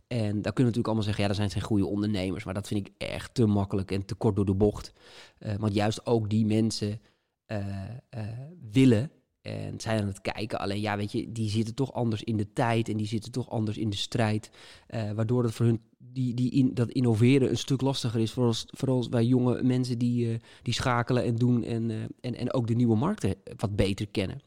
En 0.07 0.41
daar 0.41 0.53
kunnen 0.53 0.73
natuurlijk 0.73 0.85
allemaal 0.85 1.03
zeggen, 1.03 1.21
ja, 1.21 1.27
dat 1.27 1.37
zijn 1.37 1.49
geen 1.49 1.61
goede 1.61 1.85
ondernemers, 1.85 2.43
maar 2.43 2.53
dat 2.53 2.67
vind 2.67 2.87
ik 2.87 2.93
echt 2.97 3.33
te 3.33 3.45
makkelijk 3.45 3.91
en 3.91 4.05
te 4.05 4.15
kort 4.15 4.35
door 4.35 4.45
de 4.45 4.53
bocht. 4.53 4.93
want 5.57 5.73
juist 5.73 6.05
ook 6.05 6.29
die 6.29 6.45
mensen 6.45 7.01
willen 8.71 9.11
en 9.47 9.79
zijn 9.79 10.01
aan 10.01 10.07
het 10.07 10.21
kijken. 10.21 10.59
Alleen 10.59 10.81
ja, 10.81 10.97
weet 10.97 11.11
je, 11.11 11.31
die 11.31 11.49
zitten 11.49 11.75
toch 11.75 11.93
anders 11.93 12.23
in 12.23 12.37
de 12.37 12.53
tijd 12.53 12.89
en 12.89 12.97
die 12.97 13.07
zitten 13.07 13.31
toch 13.31 13.49
anders 13.49 13.77
in 13.77 13.89
de 13.89 13.95
strijd. 13.95 14.49
Uh, 14.89 15.11
waardoor 15.11 15.43
het 15.43 15.53
voor 15.53 15.65
hun 15.65 15.81
die, 15.97 16.33
die 16.33 16.51
in, 16.51 16.73
dat 16.73 16.89
innoveren 16.89 17.49
een 17.49 17.57
stuk 17.57 17.81
lastiger 17.81 18.19
is. 18.19 18.31
Vooral, 18.31 18.53
vooral 18.65 19.09
bij 19.09 19.25
jonge 19.25 19.63
mensen 19.63 19.97
die, 19.97 20.27
uh, 20.27 20.35
die 20.61 20.73
schakelen 20.73 21.23
en 21.23 21.35
doen 21.35 21.63
en, 21.63 21.89
uh, 21.89 21.97
en, 22.21 22.35
en 22.35 22.53
ook 22.53 22.67
de 22.67 22.75
nieuwe 22.75 22.95
markten 22.95 23.35
wat 23.55 23.75
beter 23.75 24.07
kennen. 24.07 24.41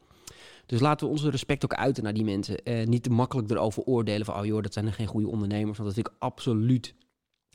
Dus 0.65 0.79
laten 0.79 1.07
we 1.07 1.13
onze 1.13 1.29
respect 1.29 1.63
ook 1.63 1.73
uiten 1.73 2.03
naar 2.03 2.13
die 2.13 2.23
mensen. 2.23 2.59
niet 2.85 3.03
te 3.03 3.09
makkelijk 3.09 3.49
erover 3.49 3.83
oordelen 3.83 4.25
van, 4.25 4.39
oh 4.39 4.45
joh, 4.45 4.61
dat 4.61 4.73
zijn 4.73 4.85
er 4.85 4.93
geen 4.93 5.07
goede 5.07 5.27
ondernemers. 5.27 5.77
Want 5.77 5.89
dat 5.89 5.93
vind 5.93 6.07
ik 6.07 6.13
absoluut 6.19 6.95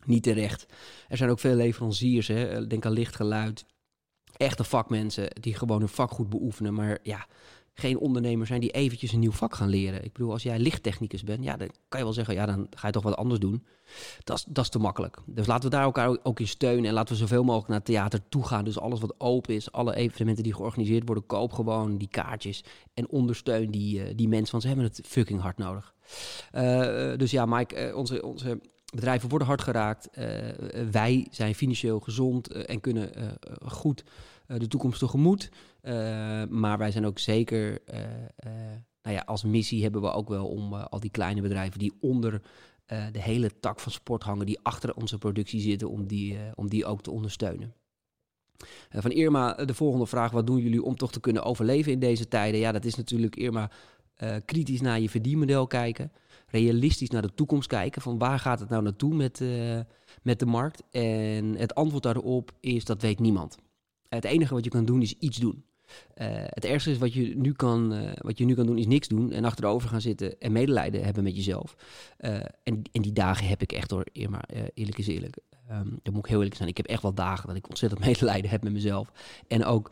niet 0.04 0.22
terecht. 0.22 0.66
Er 1.08 1.16
zijn 1.16 1.30
ook 1.30 1.40
veel 1.40 1.54
leveranciers, 1.54 2.26
hè. 2.26 2.66
denk 2.66 2.86
aan 2.86 2.92
lichtgeluid 2.92 3.64
echte 4.36 4.64
vakmensen 4.64 5.28
die 5.40 5.54
gewoon 5.54 5.78
hun 5.78 5.88
vak 5.88 6.10
goed 6.10 6.28
beoefenen. 6.28 6.74
Maar 6.74 6.98
ja, 7.02 7.26
geen 7.78 7.98
ondernemers 7.98 8.48
zijn 8.48 8.60
die 8.60 8.70
eventjes 8.70 9.12
een 9.12 9.18
nieuw 9.18 9.32
vak 9.32 9.54
gaan 9.54 9.68
leren. 9.68 10.04
Ik 10.04 10.12
bedoel, 10.12 10.32
als 10.32 10.42
jij 10.42 10.58
lichttechnicus 10.58 11.22
bent, 11.22 11.44
ja, 11.44 11.56
dan 11.56 11.70
kan 11.88 11.98
je 11.98 12.04
wel 12.04 12.14
zeggen, 12.14 12.34
ja, 12.34 12.46
dan 12.46 12.66
ga 12.70 12.86
je 12.86 12.92
toch 12.92 13.02
wat 13.02 13.16
anders 13.16 13.40
doen. 13.40 13.66
Dat 14.24 14.46
is, 14.52 14.68
te 14.68 14.78
makkelijk. 14.78 15.18
Dus 15.26 15.46
laten 15.46 15.70
we 15.70 15.76
daar 15.76 15.84
elkaar 15.84 16.16
ook 16.22 16.40
in 16.40 16.48
steunen 16.48 16.84
en 16.84 16.92
laten 16.92 17.14
we 17.14 17.20
zoveel 17.20 17.44
mogelijk 17.44 17.68
naar 17.68 17.82
theater 17.82 18.20
toe 18.28 18.46
gaan. 18.46 18.64
Dus 18.64 18.78
alles 18.78 19.00
wat 19.00 19.14
open 19.18 19.54
is, 19.54 19.72
alle 19.72 19.94
evenementen 19.94 20.44
die 20.44 20.54
georganiseerd 20.54 21.06
worden, 21.06 21.26
koop 21.26 21.52
gewoon 21.52 21.98
die 21.98 22.08
kaartjes 22.08 22.64
en 22.94 23.08
ondersteun 23.08 23.70
die, 23.70 23.98
uh, 23.98 24.04
die 24.14 24.28
mensen, 24.28 24.50
want 24.50 24.62
ze 24.62 24.68
hebben 24.68 24.86
het 24.86 25.00
fucking 25.04 25.40
hard 25.40 25.58
nodig. 25.58 25.94
Uh, 26.54 27.16
dus 27.16 27.30
ja, 27.30 27.46
Mike, 27.46 27.92
onze, 27.94 28.22
onze 28.22 28.60
bedrijven 28.94 29.28
worden 29.28 29.48
hard 29.48 29.62
geraakt. 29.62 30.08
wij 30.90 31.26
zijn 31.30 31.54
financieel 31.54 32.00
gezond 32.00 32.52
en 32.52 32.80
kunnen 32.80 33.10
goed 33.64 34.04
de 34.46 34.68
toekomst 34.68 34.98
tegemoet. 34.98 35.50
maar 36.48 36.78
wij 36.78 36.90
zijn 36.90 37.06
ook 37.06 37.18
zeker, 37.18 37.78
nou 39.02 39.16
ja, 39.16 39.22
als 39.26 39.44
missie 39.44 39.82
hebben 39.82 40.00
we 40.00 40.10
ook 40.12 40.28
wel 40.28 40.46
om 40.46 40.74
al 40.74 41.00
die 41.00 41.10
kleine 41.10 41.40
bedrijven 41.40 41.78
die 41.78 41.92
onder 42.00 42.42
de 42.86 43.22
hele 43.22 43.50
tak 43.60 43.80
van 43.80 43.92
sport 43.92 44.22
hangen, 44.22 44.46
die 44.46 44.58
achter 44.62 44.94
onze 44.94 45.18
productie 45.18 45.60
zitten, 45.60 45.90
om 45.90 46.06
die, 46.06 46.38
om 46.54 46.68
die 46.68 46.86
ook 46.86 47.02
te 47.02 47.10
ondersteunen. 47.10 47.74
van 48.88 49.10
Irma, 49.10 49.54
de 49.54 49.74
volgende 49.74 50.06
vraag: 50.06 50.30
wat 50.30 50.46
doen 50.46 50.58
jullie 50.60 50.82
om 50.82 50.96
toch 50.96 51.12
te 51.12 51.20
kunnen 51.20 51.44
overleven 51.44 51.92
in 51.92 51.98
deze 51.98 52.28
tijden? 52.28 52.60
Ja, 52.60 52.72
dat 52.72 52.84
is 52.84 52.94
natuurlijk 52.94 53.36
Irma 53.36 53.70
kritisch 54.44 54.80
naar 54.80 55.00
je 55.00 55.10
verdienmodel 55.10 55.66
kijken 55.66 56.10
realistisch 56.46 57.10
naar 57.10 57.22
de 57.22 57.34
toekomst 57.34 57.68
kijken. 57.68 58.02
Van 58.02 58.18
waar 58.18 58.38
gaat 58.38 58.60
het 58.60 58.68
nou 58.68 58.82
naartoe 58.82 59.14
met, 59.14 59.40
uh, 59.40 59.80
met 60.22 60.38
de 60.38 60.46
markt? 60.46 60.82
En 60.90 61.54
het 61.56 61.74
antwoord 61.74 62.02
daarop 62.02 62.52
is 62.60 62.84
dat 62.84 63.02
weet 63.02 63.18
niemand. 63.18 63.56
Het 64.08 64.24
enige 64.24 64.54
wat 64.54 64.64
je 64.64 64.70
kan 64.70 64.84
doen 64.84 65.02
is 65.02 65.14
iets 65.18 65.36
doen. 65.36 65.64
het 66.14 66.64
ergste 66.64 66.90
is 66.90 66.98
wat 66.98 67.12
je, 67.12 67.36
nu 67.36 67.52
kan, 67.52 67.94
wat 68.18 68.38
je 68.38 68.44
nu 68.44 68.54
kan 68.54 68.66
doen, 68.66 68.78
is 68.78 68.86
niks 68.86 69.08
doen 69.08 69.32
en 69.32 69.44
achterover 69.44 69.88
gaan 69.88 70.00
zitten 70.00 70.40
en 70.40 70.52
medelijden 70.52 71.04
hebben 71.04 71.22
met 71.22 71.36
jezelf. 71.36 71.76
en, 72.16 72.82
en 72.92 73.02
die 73.02 73.12
dagen 73.12 73.46
heb 73.46 73.62
ik 73.62 73.72
echt 73.72 73.90
hoor, 73.90 74.06
eerlijk 74.74 74.98
is 74.98 75.06
eerlijk. 75.06 75.38
Um, 75.70 75.98
dat 76.02 76.14
moet 76.14 76.24
ik 76.24 76.30
heel 76.30 76.38
eerlijk 76.38 76.56
zijn. 76.56 76.68
Ik 76.68 76.76
heb 76.76 76.86
echt 76.86 77.02
wel 77.02 77.14
dagen 77.14 77.46
dat 77.46 77.56
ik 77.56 77.68
ontzettend 77.68 78.04
medelijden 78.06 78.50
heb 78.50 78.62
met 78.62 78.72
mezelf. 78.72 79.12
En 79.46 79.64
ook 79.64 79.90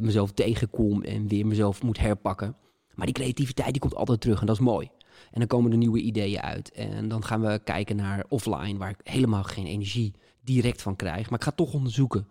mezelf 0.00 0.32
tegenkom 0.32 1.02
en 1.02 1.28
weer 1.28 1.46
mezelf 1.46 1.82
moet 1.82 1.98
herpakken. 1.98 2.56
Maar 2.94 3.06
die 3.06 3.14
creativiteit 3.14 3.70
die 3.70 3.80
komt 3.80 3.94
altijd 3.94 4.20
terug 4.20 4.40
en 4.40 4.46
dat 4.46 4.56
is 4.56 4.62
mooi. 4.62 4.90
En 5.30 5.38
dan 5.38 5.46
komen 5.46 5.70
er 5.70 5.76
nieuwe 5.76 6.00
ideeën 6.00 6.40
uit. 6.40 6.72
En 6.72 7.08
dan 7.08 7.24
gaan 7.24 7.40
we 7.40 7.60
kijken 7.64 7.96
naar 7.96 8.24
offline, 8.28 8.78
waar 8.78 8.90
ik 8.90 9.00
helemaal 9.02 9.42
geen 9.42 9.66
energie 9.66 10.12
direct 10.44 10.82
van 10.82 10.96
krijg. 10.96 11.30
Maar 11.30 11.38
ik 11.38 11.44
ga 11.44 11.50
toch 11.50 11.72
onderzoeken. 11.72 12.28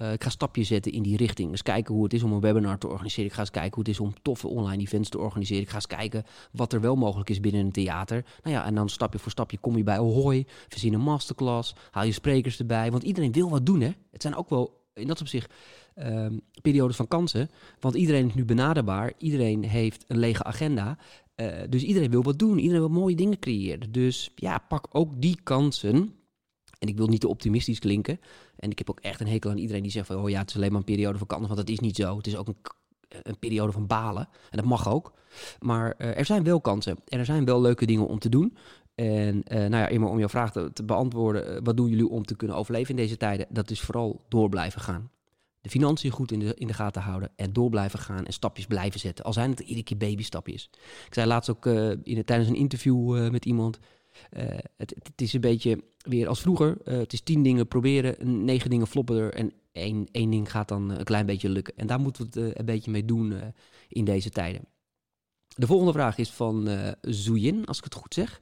Uh, 0.00 0.12
ik 0.12 0.22
ga 0.22 0.30
stapjes 0.30 0.68
zetten 0.68 0.92
in 0.92 1.02
die 1.02 1.16
richting. 1.16 1.50
Dus 1.50 1.62
kijken 1.62 1.94
hoe 1.94 2.04
het 2.04 2.12
is 2.12 2.22
om 2.22 2.32
een 2.32 2.40
webinar 2.40 2.78
te 2.78 2.88
organiseren. 2.88 3.26
Ik 3.26 3.32
ga 3.32 3.40
eens 3.40 3.50
kijken 3.50 3.74
hoe 3.74 3.82
het 3.84 3.92
is 3.92 4.00
om 4.00 4.14
toffe 4.22 4.48
online 4.48 4.82
events 4.82 5.08
te 5.08 5.18
organiseren. 5.18 5.62
Ik 5.62 5.68
ga 5.68 5.74
eens 5.74 5.86
kijken 5.86 6.24
wat 6.52 6.72
er 6.72 6.80
wel 6.80 6.96
mogelijk 6.96 7.30
is 7.30 7.40
binnen 7.40 7.60
een 7.60 7.72
theater. 7.72 8.24
Nou 8.42 8.56
ja, 8.56 8.64
en 8.64 8.74
dan 8.74 8.88
stapje 8.88 9.18
voor 9.18 9.30
stapje 9.30 9.58
kom 9.58 9.76
je 9.76 9.82
bij 9.82 9.98
Ahoy. 9.98 10.46
Verzin 10.68 10.94
een 10.94 11.00
masterclass. 11.00 11.74
Haal 11.90 12.04
je 12.04 12.12
sprekers 12.12 12.58
erbij. 12.58 12.90
Want 12.90 13.02
iedereen 13.02 13.32
wil 13.32 13.50
wat 13.50 13.66
doen, 13.66 13.80
hè. 13.80 13.90
Het 14.10 14.22
zijn 14.22 14.34
ook 14.34 14.48
wel 14.48 14.83
in 14.94 15.06
dat 15.06 15.20
opzicht 15.20 15.52
um, 15.96 16.40
periodes 16.62 16.96
van 16.96 17.08
kansen. 17.08 17.50
Want 17.80 17.94
iedereen 17.94 18.26
is 18.26 18.34
nu 18.34 18.44
benaderbaar. 18.44 19.12
Iedereen 19.18 19.64
heeft 19.64 20.04
een 20.08 20.18
lege 20.18 20.44
agenda. 20.44 20.98
Uh, 21.36 21.52
dus 21.68 21.82
iedereen 21.82 22.10
wil 22.10 22.22
wat 22.22 22.38
doen. 22.38 22.58
Iedereen 22.58 22.80
wil 22.80 23.00
mooie 23.00 23.16
dingen 23.16 23.38
creëren. 23.38 23.92
Dus 23.92 24.30
ja, 24.34 24.58
pak 24.58 24.86
ook 24.90 25.20
die 25.20 25.38
kansen. 25.42 26.14
En 26.78 26.88
ik 26.88 26.96
wil 26.96 27.06
niet 27.06 27.20
te 27.20 27.28
optimistisch 27.28 27.78
klinken. 27.78 28.20
En 28.56 28.70
ik 28.70 28.78
heb 28.78 28.90
ook 28.90 29.00
echt 29.00 29.20
een 29.20 29.28
hekel 29.28 29.50
aan 29.50 29.58
iedereen 29.58 29.82
die 29.82 29.90
zegt 29.90 30.06
van... 30.06 30.16
oh 30.16 30.30
ja, 30.30 30.38
het 30.38 30.48
is 30.48 30.56
alleen 30.56 30.70
maar 30.70 30.78
een 30.78 30.84
periode 30.84 31.18
van 31.18 31.26
kansen. 31.26 31.48
Want 31.48 31.60
dat 31.60 31.68
is 31.68 31.80
niet 31.80 31.96
zo. 31.96 32.16
Het 32.16 32.26
is 32.26 32.36
ook 32.36 32.48
een, 32.48 32.56
een 33.22 33.38
periode 33.38 33.72
van 33.72 33.86
balen. 33.86 34.28
En 34.50 34.58
dat 34.58 34.66
mag 34.66 34.88
ook. 34.88 35.12
Maar 35.60 35.94
uh, 35.98 36.18
er 36.18 36.24
zijn 36.24 36.44
wel 36.44 36.60
kansen. 36.60 36.96
En 37.08 37.18
er 37.18 37.24
zijn 37.24 37.44
wel 37.44 37.60
leuke 37.60 37.86
dingen 37.86 38.06
om 38.06 38.18
te 38.18 38.28
doen. 38.28 38.56
En 38.94 39.36
uh, 39.36 39.58
nou 39.58 39.76
ja, 39.76 39.88
eenmaal 39.88 40.10
om 40.10 40.18
jouw 40.18 40.28
vraag 40.28 40.52
te, 40.52 40.84
beantwoorden... 40.84 41.64
wat 41.64 41.76
doen 41.76 41.88
jullie 41.88 42.08
om 42.08 42.24
te 42.24 42.36
kunnen 42.36 42.56
overleven 42.56 42.90
in 42.90 42.96
deze 42.96 43.16
tijden? 43.16 43.46
Dat 43.50 43.70
is 43.70 43.80
vooral 43.80 44.24
door 44.28 44.48
blijven 44.48 44.80
gaan 44.80 45.10
de 45.64 45.70
financiën 45.70 46.10
goed 46.10 46.32
in 46.32 46.38
de, 46.38 46.54
in 46.54 46.66
de 46.66 46.72
gaten 46.72 47.02
houden 47.02 47.30
en 47.36 47.52
door 47.52 47.70
blijven 47.70 47.98
gaan 47.98 48.24
en 48.24 48.32
stapjes 48.32 48.66
blijven 48.66 49.00
zetten. 49.00 49.24
Al 49.24 49.32
zijn 49.32 49.50
het 49.50 49.60
iedere 49.60 49.82
keer 49.82 49.96
babystapjes. 49.96 50.70
Ik 51.06 51.14
zei 51.14 51.26
laatst 51.26 51.50
ook 51.50 51.66
uh, 51.66 51.90
in, 52.02 52.24
tijdens 52.24 52.48
een 52.48 52.54
interview 52.54 53.30
met 53.30 53.44
iemand. 53.44 53.78
Het, 54.76 54.94
het, 55.02 55.20
is 55.20 55.32
een 55.32 55.40
beetje 55.40 55.84
weer 55.98 56.28
als 56.28 56.40
vroeger. 56.40 56.76
het 56.84 57.12
is 57.12 57.20
tien 57.20 57.42
dingen 57.42 57.68
proberen, 57.68 58.44
negen 58.44 58.70
dingen 58.70 58.86
floppen 58.86 59.16
er 59.16 59.34
en 59.34 59.52
één, 59.72 60.08
één 60.12 60.30
ding 60.30 60.50
gaat 60.50 60.68
dan 60.68 60.90
een 60.90 61.04
klein 61.04 61.26
beetje 61.26 61.48
lukken. 61.48 61.76
En 61.76 61.86
daar 61.86 62.00
moeten 62.00 62.30
we 62.30 62.40
het 62.40 62.58
een 62.58 62.64
beetje 62.64 62.90
mee 62.90 63.04
doen 63.04 63.34
in 63.88 64.04
deze 64.04 64.30
tijden. 64.30 64.64
De 65.54 65.66
volgende 65.66 65.92
vraag 65.92 66.18
is 66.18 66.30
van 66.30 66.68
uh, 66.68 66.88
Zoeyin, 67.00 67.64
als 67.66 67.78
ik 67.78 67.84
het 67.84 67.94
goed 67.94 68.14
zeg. 68.14 68.40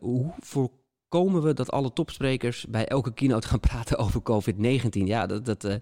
hoe 0.00 0.34
voor 0.40 0.70
voorkomen 1.14 1.42
we 1.42 1.52
dat 1.52 1.70
alle 1.70 1.92
topsprekers 1.92 2.66
bij 2.68 2.86
elke 2.86 3.12
keynote 3.12 3.48
gaan 3.48 3.60
praten 3.70 3.98
over 3.98 4.20
COVID-19? 4.20 4.88
Ja, 4.90 5.26
dat, 5.26 5.44
dat, 5.44 5.64
uh, 5.64 5.74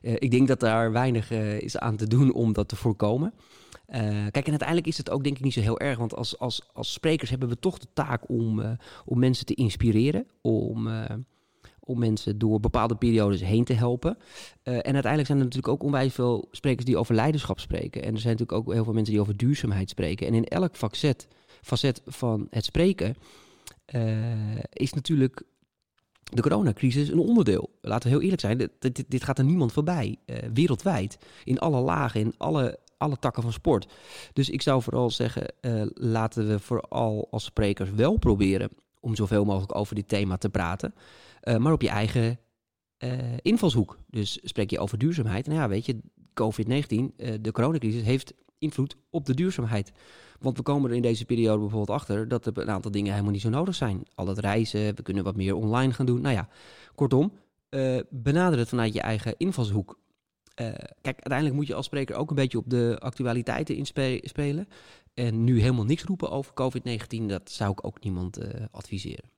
ik 0.00 0.30
denk 0.30 0.48
dat 0.48 0.60
daar 0.60 0.92
weinig 0.92 1.30
is 1.60 1.78
aan 1.78 1.96
te 1.96 2.06
doen 2.06 2.32
om 2.32 2.52
dat 2.52 2.68
te 2.68 2.76
voorkomen. 2.76 3.34
Kijk, 4.30 4.44
en 4.44 4.50
uiteindelijk 4.50 4.86
is 4.86 4.98
het 4.98 5.10
ook 5.10 5.24
denk 5.24 5.36
ik 5.36 5.44
niet 5.44 5.52
zo 5.52 5.60
heel 5.60 5.80
erg, 5.80 5.98
want 5.98 6.14
als, 6.14 6.38
als, 6.38 6.70
als 6.72 6.92
sprekers 6.92 7.30
hebben 7.30 7.48
we 7.48 7.58
toch 7.58 7.78
de 7.78 7.86
taak 7.92 8.28
om, 8.28 8.76
om 9.04 9.18
mensen 9.18 9.46
te 9.46 9.54
inspireren, 9.54 10.26
om, 10.40 10.88
om 11.80 11.98
mensen 11.98 12.38
door 12.38 12.60
bepaalde 12.60 12.94
periodes 12.94 13.40
heen 13.40 13.64
te 13.64 13.72
helpen. 13.72 14.16
en 14.62 14.72
uiteindelijk 14.72 15.26
zijn 15.26 15.38
er 15.38 15.44
natuurlijk 15.44 15.72
ook 15.72 15.82
onwijs 15.82 16.14
veel 16.14 16.48
sprekers 16.50 16.84
die 16.84 16.96
over 16.96 17.14
leiderschap 17.14 17.60
spreken. 17.60 18.02
En 18.02 18.14
er 18.14 18.20
zijn 18.20 18.36
natuurlijk 18.36 18.58
ook 18.58 18.74
heel 18.74 18.84
veel 18.84 18.92
mensen 18.92 19.12
die 19.12 19.22
over 19.22 19.36
duurzaamheid 19.36 19.90
spreken. 19.90 20.26
En 20.26 20.34
in 20.34 20.44
elk 20.44 20.76
facet, 20.76 21.28
facet 21.62 22.02
van 22.06 22.46
het 22.50 22.64
spreken 22.64 23.16
uh, 23.94 24.56
is 24.72 24.92
natuurlijk 24.92 25.42
de 26.22 26.42
coronacrisis 26.42 27.08
een 27.08 27.18
onderdeel. 27.18 27.70
Laten 27.80 28.08
we 28.08 28.14
heel 28.14 28.22
eerlijk 28.22 28.40
zijn, 28.40 28.70
dit, 28.78 29.04
dit, 29.08 29.24
gaat 29.24 29.38
er 29.38 29.44
niemand 29.44 29.72
voorbij. 29.72 30.16
Uh, 30.26 30.36
wereldwijd, 30.54 31.18
in 31.44 31.58
alle 31.58 31.80
lagen, 31.80 32.20
in 32.20 32.34
alle, 32.36 32.78
alle 32.96 33.16
takken 33.16 33.42
van 33.42 33.52
sport. 33.52 33.92
Dus 34.32 34.50
ik 34.50 34.62
zou 34.62 34.82
vooral 34.82 35.10
zeggen, 35.10 35.54
laten 35.94 36.48
we 36.48 36.58
vooral 36.58 37.28
als 37.30 37.44
sprekers 37.44 37.90
wel 37.90 38.16
proberen 38.16 38.70
om 39.00 39.14
zoveel 39.16 39.44
mogelijk 39.44 39.74
over 39.76 39.94
dit 39.94 40.08
thema 40.08 40.36
te 40.36 40.50
praten. 40.50 40.94
Maar 41.58 41.72
op 41.72 41.82
je 41.82 41.88
eigen 41.88 42.38
invalshoek. 43.42 43.98
Dus 44.06 44.38
spreek 44.42 44.70
je 44.70 44.78
over 44.78 44.98
duurzaamheid. 44.98 45.46
Nou 45.46 45.58
ja, 45.58 45.68
weet 45.68 45.86
je, 45.86 46.00
COVID-19, 46.34 47.40
de 47.40 47.52
coronacrisis, 47.52 48.02
heeft 48.02 48.34
invloed 48.58 48.96
op 49.10 49.26
de 49.26 49.34
duurzaamheid. 49.34 49.92
Want 50.38 50.56
we 50.56 50.62
komen 50.62 50.90
er 50.90 50.96
in 50.96 51.02
deze 51.02 51.24
periode 51.24 51.58
bijvoorbeeld 51.58 51.98
achter 51.98 52.28
dat 52.28 52.46
er 52.46 52.58
een 52.58 52.70
aantal 52.70 52.90
dingen 52.90 53.10
helemaal 53.10 53.32
niet 53.32 53.40
zo 53.40 53.48
nodig 53.48 53.74
zijn. 53.74 54.02
Al 54.14 54.26
het 54.26 54.38
reizen, 54.38 54.94
we 54.94 55.02
kunnen 55.02 55.24
wat 55.24 55.36
meer 55.36 55.54
online 55.54 55.92
gaan 55.92 56.06
doen. 56.06 56.20
Nou 56.20 56.34
ja, 56.34 56.48
kortom, 56.94 57.32
benader 58.10 58.58
het 58.58 58.68
vanuit 58.68 58.92
je 58.92 59.00
eigen 59.00 59.34
invalshoek. 59.36 59.98
Kijk, 60.54 60.78
uiteindelijk 61.02 61.54
moet 61.54 61.66
je 61.66 61.74
als 61.74 61.86
spreker 61.86 62.16
ook 62.16 62.30
een 62.30 62.36
beetje 62.36 62.58
op 62.58 62.70
de 62.70 62.96
actualiteiten 62.98 63.76
inspelen. 63.76 64.68
En 65.14 65.44
nu 65.44 65.60
helemaal 65.60 65.84
niks 65.84 66.04
roepen 66.04 66.30
over 66.30 66.52
COVID-19, 66.52 67.26
dat 67.26 67.50
zou 67.50 67.70
ik 67.70 67.86
ook 67.86 68.02
niemand 68.02 68.38
adviseren. 68.70 69.30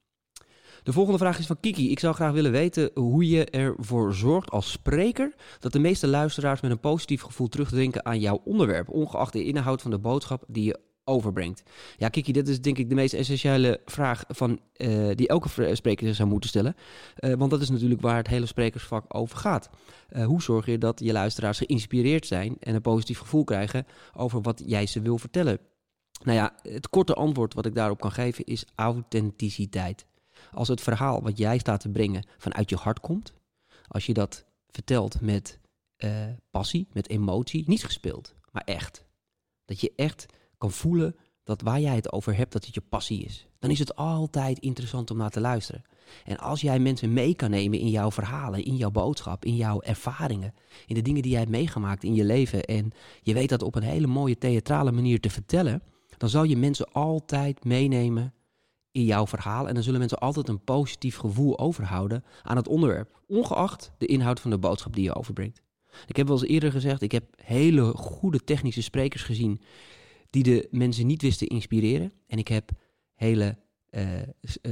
De 0.82 0.92
volgende 0.92 1.18
vraag 1.18 1.38
is 1.38 1.46
van 1.46 1.60
Kiki. 1.60 1.90
Ik 1.90 1.98
zou 1.98 2.14
graag 2.14 2.32
willen 2.32 2.52
weten 2.52 2.90
hoe 2.94 3.28
je 3.28 3.44
ervoor 3.44 4.14
zorgt 4.14 4.50
als 4.50 4.70
spreker 4.70 5.34
dat 5.60 5.72
de 5.72 5.78
meeste 5.78 6.06
luisteraars 6.06 6.60
met 6.60 6.70
een 6.70 6.80
positief 6.80 7.22
gevoel 7.22 7.48
terugdenken 7.48 8.04
aan 8.04 8.20
jouw 8.20 8.40
onderwerp, 8.44 8.88
ongeacht 8.88 9.32
de 9.32 9.44
inhoud 9.44 9.82
van 9.82 9.90
de 9.90 9.98
boodschap 9.98 10.44
die 10.48 10.64
je 10.64 10.78
overbrengt. 11.04 11.62
Ja, 11.96 12.08
Kiki, 12.08 12.32
dit 12.32 12.48
is 12.48 12.60
denk 12.60 12.78
ik 12.78 12.88
de 12.88 12.94
meest 12.94 13.14
essentiële 13.14 13.80
vraag 13.84 14.24
van, 14.28 14.60
uh, 14.76 15.10
die 15.14 15.28
elke 15.28 15.74
spreker 15.74 16.14
zou 16.14 16.28
moeten 16.28 16.48
stellen. 16.48 16.76
Uh, 17.20 17.34
want 17.34 17.50
dat 17.50 17.60
is 17.60 17.70
natuurlijk 17.70 18.00
waar 18.00 18.16
het 18.16 18.26
hele 18.26 18.46
sprekersvak 18.46 19.04
over 19.08 19.36
gaat. 19.36 19.70
Uh, 20.10 20.24
hoe 20.24 20.42
zorg 20.42 20.66
je 20.66 20.78
dat 20.78 21.00
je 21.04 21.12
luisteraars 21.12 21.58
geïnspireerd 21.58 22.26
zijn 22.26 22.56
en 22.60 22.74
een 22.74 22.80
positief 22.80 23.18
gevoel 23.18 23.44
krijgen 23.44 23.86
over 24.16 24.40
wat 24.40 24.62
jij 24.66 24.86
ze 24.86 25.00
wil 25.00 25.18
vertellen? 25.18 25.58
Nou 26.24 26.36
ja, 26.36 26.54
het 26.62 26.88
korte 26.88 27.14
antwoord 27.14 27.54
wat 27.54 27.66
ik 27.66 27.74
daarop 27.74 28.00
kan 28.00 28.12
geven 28.12 28.44
is 28.44 28.64
authenticiteit. 28.74 30.06
Als 30.54 30.68
het 30.68 30.80
verhaal 30.80 31.22
wat 31.22 31.38
jij 31.38 31.58
staat 31.58 31.80
te 31.80 31.88
brengen 31.88 32.26
vanuit 32.38 32.70
je 32.70 32.76
hart 32.76 33.00
komt, 33.00 33.32
als 33.88 34.06
je 34.06 34.12
dat 34.12 34.44
vertelt 34.70 35.20
met 35.20 35.60
passie, 36.50 36.88
met 36.92 37.08
emotie, 37.08 37.64
niet 37.66 37.84
gespeeld, 37.84 38.34
maar 38.50 38.62
echt. 38.64 39.04
Dat 39.64 39.80
je 39.80 39.92
echt 39.96 40.26
kan 40.58 40.70
voelen 40.70 41.16
dat 41.44 41.62
waar 41.62 41.80
jij 41.80 41.94
het 41.94 42.12
over 42.12 42.36
hebt, 42.36 42.52
dat 42.52 42.64
het 42.64 42.74
je 42.74 42.80
passie 42.80 43.24
is. 43.24 43.46
Dan 43.58 43.70
is 43.70 43.78
het 43.78 43.96
altijd 43.96 44.58
interessant 44.58 45.10
om 45.10 45.16
naar 45.16 45.30
te 45.30 45.40
luisteren. 45.40 45.82
En 46.24 46.38
als 46.38 46.60
jij 46.60 46.78
mensen 46.78 47.12
mee 47.12 47.34
kan 47.34 47.50
nemen 47.50 47.78
in 47.78 47.90
jouw 47.90 48.10
verhalen, 48.10 48.64
in 48.64 48.76
jouw 48.76 48.90
boodschap, 48.90 49.44
in 49.44 49.56
jouw 49.56 49.80
ervaringen, 49.80 50.54
in 50.86 50.94
de 50.94 51.02
dingen 51.02 51.22
die 51.22 51.30
jij 51.30 51.40
hebt 51.40 51.52
meegemaakt 51.52 52.04
in 52.04 52.14
je 52.14 52.24
leven 52.24 52.64
en 52.64 52.92
je 53.22 53.34
weet 53.34 53.48
dat 53.48 53.62
op 53.62 53.74
een 53.74 53.82
hele 53.82 54.06
mooie 54.06 54.38
theatrale 54.38 54.92
manier 54.92 55.20
te 55.20 55.30
vertellen, 55.30 55.82
dan 56.16 56.28
zal 56.28 56.44
je 56.44 56.56
mensen 56.56 56.92
altijd 56.92 57.64
meenemen 57.64 58.34
in 58.92 59.04
jouw 59.04 59.26
verhaal 59.26 59.68
en 59.68 59.74
dan 59.74 59.82
zullen 59.82 59.98
mensen 59.98 60.18
altijd 60.18 60.48
een 60.48 60.64
positief 60.64 61.16
gevoel 61.16 61.58
overhouden 61.58 62.24
aan 62.42 62.56
het 62.56 62.68
onderwerp, 62.68 63.20
ongeacht 63.26 63.92
de 63.98 64.06
inhoud 64.06 64.40
van 64.40 64.50
de 64.50 64.58
boodschap 64.58 64.94
die 64.94 65.04
je 65.04 65.14
overbrengt. 65.14 65.62
Ik 66.06 66.16
heb 66.16 66.26
wel 66.26 66.40
eens 66.40 66.50
eerder 66.50 66.72
gezegd, 66.72 67.02
ik 67.02 67.12
heb 67.12 67.24
hele 67.36 67.84
goede 67.84 68.44
technische 68.44 68.82
sprekers 68.82 69.22
gezien 69.22 69.60
die 70.30 70.42
de 70.42 70.68
mensen 70.70 71.06
niet 71.06 71.22
wisten 71.22 71.46
inspireren. 71.46 72.12
En 72.26 72.38
ik 72.38 72.48
heb 72.48 72.70
hele, 73.14 73.56
uh, 73.90 74.18
uh, 74.18 74.22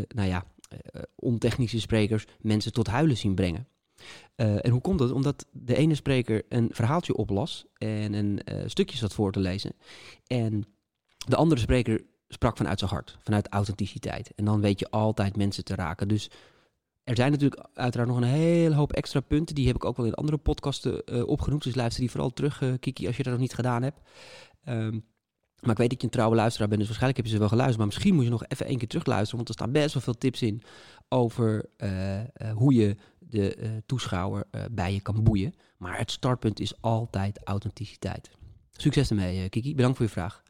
nou 0.08 0.28
ja, 0.28 0.44
uh, 0.72 1.02
ontechnische 1.14 1.80
sprekers 1.80 2.24
mensen 2.40 2.72
tot 2.72 2.86
huilen 2.86 3.16
zien 3.16 3.34
brengen. 3.34 3.68
en 4.34 4.70
hoe 4.70 4.80
komt 4.80 4.98
dat? 4.98 5.10
Omdat 5.10 5.46
de 5.52 5.76
ene 5.76 5.94
spreker 5.94 6.42
een 6.48 6.68
verhaaltje 6.72 7.16
oplas 7.16 7.66
en 7.76 8.12
een 8.12 8.40
stukje 8.66 8.96
zat 8.96 9.14
voor 9.14 9.32
te 9.32 9.40
lezen. 9.40 9.72
En 10.26 10.64
de 11.26 11.36
andere 11.36 11.60
spreker 11.60 12.04
sprak 12.32 12.56
vanuit 12.56 12.78
zijn 12.78 12.90
hart, 12.90 13.18
vanuit 13.22 13.48
authenticiteit. 13.48 14.32
En 14.36 14.44
dan 14.44 14.60
weet 14.60 14.78
je 14.78 14.90
altijd 14.90 15.36
mensen 15.36 15.64
te 15.64 15.74
raken. 15.74 16.08
Dus 16.08 16.30
er 17.04 17.16
zijn 17.16 17.30
natuurlijk 17.30 17.66
uiteraard 17.74 18.08
nog 18.08 18.18
een 18.18 18.24
hele 18.28 18.74
hoop 18.74 18.92
extra 18.92 19.20
punten. 19.20 19.54
Die 19.54 19.66
heb 19.66 19.76
ik 19.76 19.84
ook 19.84 19.96
wel 19.96 20.06
in 20.06 20.14
andere 20.14 20.38
podcasten 20.38 21.02
uh, 21.04 21.26
opgenoemd. 21.26 21.62
Dus 21.62 21.74
luister 21.74 22.00
die 22.00 22.10
vooral 22.10 22.32
terug, 22.32 22.60
uh, 22.60 22.74
Kiki, 22.80 23.06
als 23.06 23.16
je 23.16 23.22
dat 23.22 23.32
nog 23.32 23.40
niet 23.40 23.54
gedaan 23.54 23.82
hebt. 23.82 24.00
Um, 24.64 25.04
maar 25.60 25.70
ik 25.70 25.76
weet 25.76 25.90
dat 25.90 26.00
je 26.00 26.06
een 26.06 26.12
trouwe 26.12 26.34
luisteraar 26.34 26.68
bent, 26.68 26.80
dus 26.80 26.88
waarschijnlijk 26.88 27.22
heb 27.22 27.26
je 27.26 27.32
ze 27.32 27.38
wel 27.40 27.48
geluisterd. 27.48 27.78
Maar 27.78 27.86
misschien 27.86 28.14
moet 28.14 28.24
je 28.24 28.30
nog 28.30 28.44
even 28.46 28.66
één 28.66 28.78
keer 28.78 28.88
terugluisteren, 28.88 29.36
want 29.36 29.48
er 29.48 29.54
staan 29.54 29.72
best 29.72 29.94
wel 29.94 30.02
veel 30.02 30.18
tips 30.18 30.42
in 30.42 30.62
over 31.08 31.64
uh, 31.78 32.20
hoe 32.52 32.74
je 32.74 32.96
de 33.18 33.82
toeschouwer 33.86 34.46
bij 34.70 34.92
je 34.92 35.00
kan 35.00 35.22
boeien. 35.22 35.54
Maar 35.76 35.98
het 35.98 36.10
startpunt 36.10 36.60
is 36.60 36.82
altijd 36.82 37.40
authenticiteit. 37.44 38.30
Succes 38.72 39.10
ermee, 39.10 39.48
Kiki. 39.48 39.74
Bedankt 39.74 39.96
voor 39.96 40.06
je 40.06 40.12
vraag. 40.12 40.42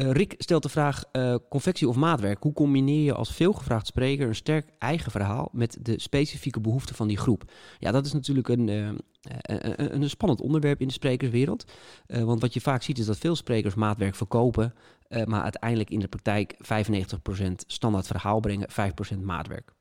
Rick 0.00 0.34
stelt 0.38 0.62
de 0.62 0.68
vraag: 0.68 1.04
confectie 1.48 1.88
of 1.88 1.96
maatwerk? 1.96 2.42
Hoe 2.42 2.52
combineer 2.52 3.04
je 3.04 3.14
als 3.14 3.32
veelgevraagd 3.32 3.86
spreker 3.86 4.28
een 4.28 4.34
sterk 4.34 4.70
eigen 4.78 5.10
verhaal 5.10 5.48
met 5.52 5.78
de 5.82 6.00
specifieke 6.00 6.60
behoeften 6.60 6.94
van 6.94 7.08
die 7.08 7.16
groep? 7.16 7.52
Ja, 7.78 7.90
dat 7.90 8.06
is 8.06 8.12
natuurlijk 8.12 8.48
een, 8.48 8.68
een, 8.68 9.94
een 9.94 10.10
spannend 10.10 10.40
onderwerp 10.40 10.80
in 10.80 10.86
de 10.86 10.92
sprekerswereld. 10.92 11.64
want 12.06 12.40
wat 12.40 12.54
je 12.54 12.60
vaak 12.60 12.82
ziet 12.82 12.98
is 12.98 13.06
dat 13.06 13.18
veel 13.18 13.36
sprekers 13.36 13.74
maatwerk 13.74 14.14
verkopen, 14.14 14.74
maar 15.24 15.42
uiteindelijk 15.42 15.90
in 15.90 16.00
de 16.00 16.08
praktijk 16.08 16.54
95% 16.54 17.52
standaard 17.66 18.06
verhaal 18.06 18.40
brengen, 18.40 18.68
5% 18.70 19.18
maatwerk. 19.22 19.72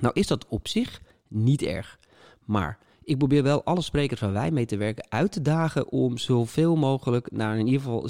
Nou 0.00 0.14
is 0.14 0.26
dat 0.26 0.46
op 0.48 0.68
zich 0.68 1.00
niet 1.28 1.62
erg. 1.62 1.98
Maar 2.44 2.78
ik 3.06 3.18
probeer 3.18 3.42
wel 3.42 3.64
alle 3.64 3.82
sprekers 3.82 4.20
waar 4.20 4.32
wij 4.32 4.50
mee 4.50 4.66
te 4.66 4.76
werken 4.76 5.06
uit 5.08 5.32
te 5.32 5.42
dagen 5.42 5.90
om 5.90 6.18
zoveel 6.18 6.76
mogelijk 6.76 7.30
naar 7.30 7.58
in 7.58 7.66
ieder 7.66 7.80
geval 7.80 8.08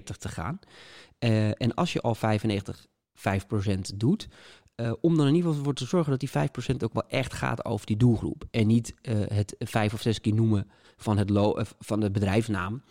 60-40 0.00 0.02
te 0.02 0.28
gaan. 0.28 0.58
Uh, 1.18 1.48
en 1.48 1.74
als 1.74 1.92
je 1.92 2.00
al 2.00 2.14
95, 2.14 2.86
5% 3.14 3.96
doet, 3.96 4.28
uh, 4.76 4.92
om 5.00 5.16
dan 5.16 5.26
in 5.26 5.34
ieder 5.34 5.48
geval 5.48 5.64
voor 5.64 5.74
te 5.74 5.86
zorgen 5.86 6.10
dat 6.10 6.20
die 6.20 6.72
5% 6.74 6.76
ook 6.78 6.92
wel 6.92 7.08
echt 7.08 7.32
gaat 7.32 7.64
over 7.64 7.86
die 7.86 7.96
doelgroep. 7.96 8.44
En 8.50 8.66
niet 8.66 8.94
uh, 9.02 9.24
het 9.26 9.54
vijf 9.58 9.92
of 9.92 10.00
zes 10.00 10.20
keer 10.20 10.34
noemen 10.34 10.70
van, 10.96 11.18
het 11.18 11.30
lo 11.30 11.56
van 11.78 12.00
de 12.00 12.10
bedrijfsnaam. 12.10 12.82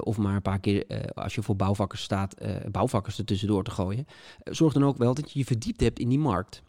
of 0.00 0.16
maar 0.16 0.34
een 0.34 0.42
paar 0.42 0.60
keer, 0.60 0.86
als 1.14 1.34
je 1.34 1.42
voor 1.42 1.56
bouwvakkers 1.56 2.02
staat, 2.02 2.34
bouwvakkers 2.70 3.18
er 3.18 3.24
tussendoor 3.24 3.64
te 3.64 3.70
gooien. 3.70 4.06
zorg 4.44 4.72
dan 4.72 4.84
ook 4.84 4.96
wel 4.96 5.14
dat 5.14 5.32
je 5.32 5.38
je 5.38 5.44
verdiept 5.44 5.80
hebt 5.80 5.98
in 5.98 6.08
die 6.08 6.18
markt. 6.18 6.62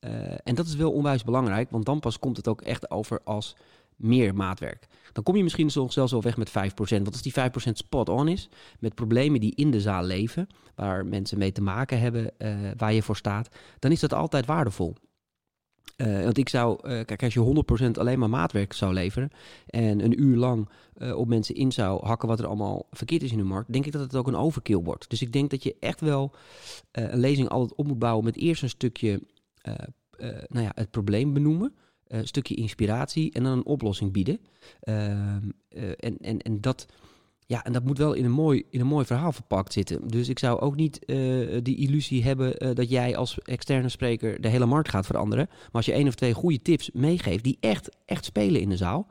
Uh, 0.00 0.10
en 0.44 0.54
dat 0.54 0.66
is 0.66 0.74
wel 0.74 0.92
onwijs 0.92 1.24
belangrijk, 1.24 1.70
want 1.70 1.84
dan 1.84 2.00
pas 2.00 2.18
komt 2.18 2.36
het 2.36 2.48
ook 2.48 2.60
echt 2.60 2.90
over 2.90 3.20
als 3.24 3.56
meer 3.96 4.34
maatwerk. 4.34 4.86
Dan 5.12 5.22
kom 5.22 5.36
je 5.36 5.42
misschien 5.42 5.70
zelfs 5.70 6.10
wel 6.10 6.22
weg 6.22 6.36
met 6.36 6.48
5%. 6.48 6.52
Want 6.74 7.12
als 7.12 7.22
die 7.22 7.32
5% 7.32 7.72
spot 7.72 8.08
on 8.08 8.28
is, 8.28 8.48
met 8.78 8.94
problemen 8.94 9.40
die 9.40 9.54
in 9.54 9.70
de 9.70 9.80
zaal 9.80 10.04
leven, 10.04 10.46
waar 10.74 11.06
mensen 11.06 11.38
mee 11.38 11.52
te 11.52 11.62
maken 11.62 12.00
hebben, 12.00 12.30
uh, 12.38 12.56
waar 12.76 12.92
je 12.92 13.02
voor 13.02 13.16
staat, 13.16 13.48
dan 13.78 13.90
is 13.90 14.00
dat 14.00 14.12
altijd 14.12 14.46
waardevol. 14.46 14.94
Uh, 15.96 16.22
want 16.22 16.38
ik 16.38 16.48
zou, 16.48 16.80
kijk, 17.04 17.22
als 17.22 17.34
je 17.34 17.64
100% 17.86 17.90
alleen 17.90 18.18
maar 18.18 18.30
maatwerk 18.30 18.72
zou 18.72 18.92
leveren 18.92 19.30
en 19.66 20.04
een 20.04 20.22
uur 20.22 20.36
lang 20.36 20.68
op 21.14 21.28
mensen 21.28 21.54
in 21.54 21.72
zou 21.72 22.06
hakken 22.06 22.28
wat 22.28 22.38
er 22.38 22.46
allemaal 22.46 22.86
verkeerd 22.90 23.22
is 23.22 23.32
in 23.32 23.38
de 23.38 23.44
markt, 23.44 23.72
denk 23.72 23.86
ik 23.86 23.92
dat 23.92 24.00
het 24.00 24.16
ook 24.16 24.26
een 24.26 24.36
overkill 24.36 24.76
wordt. 24.76 25.10
Dus 25.10 25.22
ik 25.22 25.32
denk 25.32 25.50
dat 25.50 25.62
je 25.62 25.76
echt 25.80 26.00
wel 26.00 26.34
een 26.92 27.18
lezing 27.18 27.48
altijd 27.48 27.74
op 27.74 27.86
moet 27.86 27.98
bouwen 27.98 28.24
met 28.24 28.36
eerst 28.36 28.62
een 28.62 28.68
stukje 28.68 29.20
uh, 29.68 29.74
nou 30.46 30.64
ja, 30.64 30.72
het 30.74 30.90
probleem 30.90 31.32
benoemen. 31.32 31.74
een 32.06 32.26
stukje 32.26 32.54
inspiratie 32.54 33.32
en 33.32 33.42
dan 33.42 33.52
een 33.52 33.66
oplossing 33.66 34.12
bieden. 34.12 34.40
Ehm, 34.80 35.50
en, 35.96 36.18
en, 36.18 36.38
en, 36.38 36.60
dat, 36.60 36.86
ja, 37.46 37.64
en 37.64 37.72
dat 37.72 37.84
moet 37.84 37.98
wel 37.98 38.12
in 38.12 38.24
een, 38.24 38.30
mooi, 38.30 38.64
in 38.70 38.80
een 38.80 38.86
mooi 38.86 39.04
verhaal 39.04 39.32
verpakt 39.32 39.72
zitten. 39.72 40.08
Dus 40.08 40.28
ik 40.28 40.38
zou 40.38 40.60
ook 40.60 40.76
niet 40.76 41.00
die 41.62 41.76
illusie 41.76 42.24
hebben 42.24 42.74
dat 42.74 42.90
jij 42.90 43.16
als 43.16 43.38
externe 43.38 43.88
spreker 43.88 44.40
de 44.40 44.48
hele 44.48 44.66
markt 44.66 44.88
gaat 44.88 45.06
veranderen. 45.06 45.46
Maar 45.48 45.68
als 45.72 45.86
je 45.86 45.92
één 45.92 46.08
of 46.08 46.14
twee 46.14 46.34
goede 46.34 46.62
tips 46.62 46.90
meegeeft 46.92 47.44
die 47.44 47.56
echt, 47.60 47.96
echt 48.04 48.24
spelen 48.24 48.60
in 48.60 48.68
de 48.68 48.76
zaal. 48.76 49.06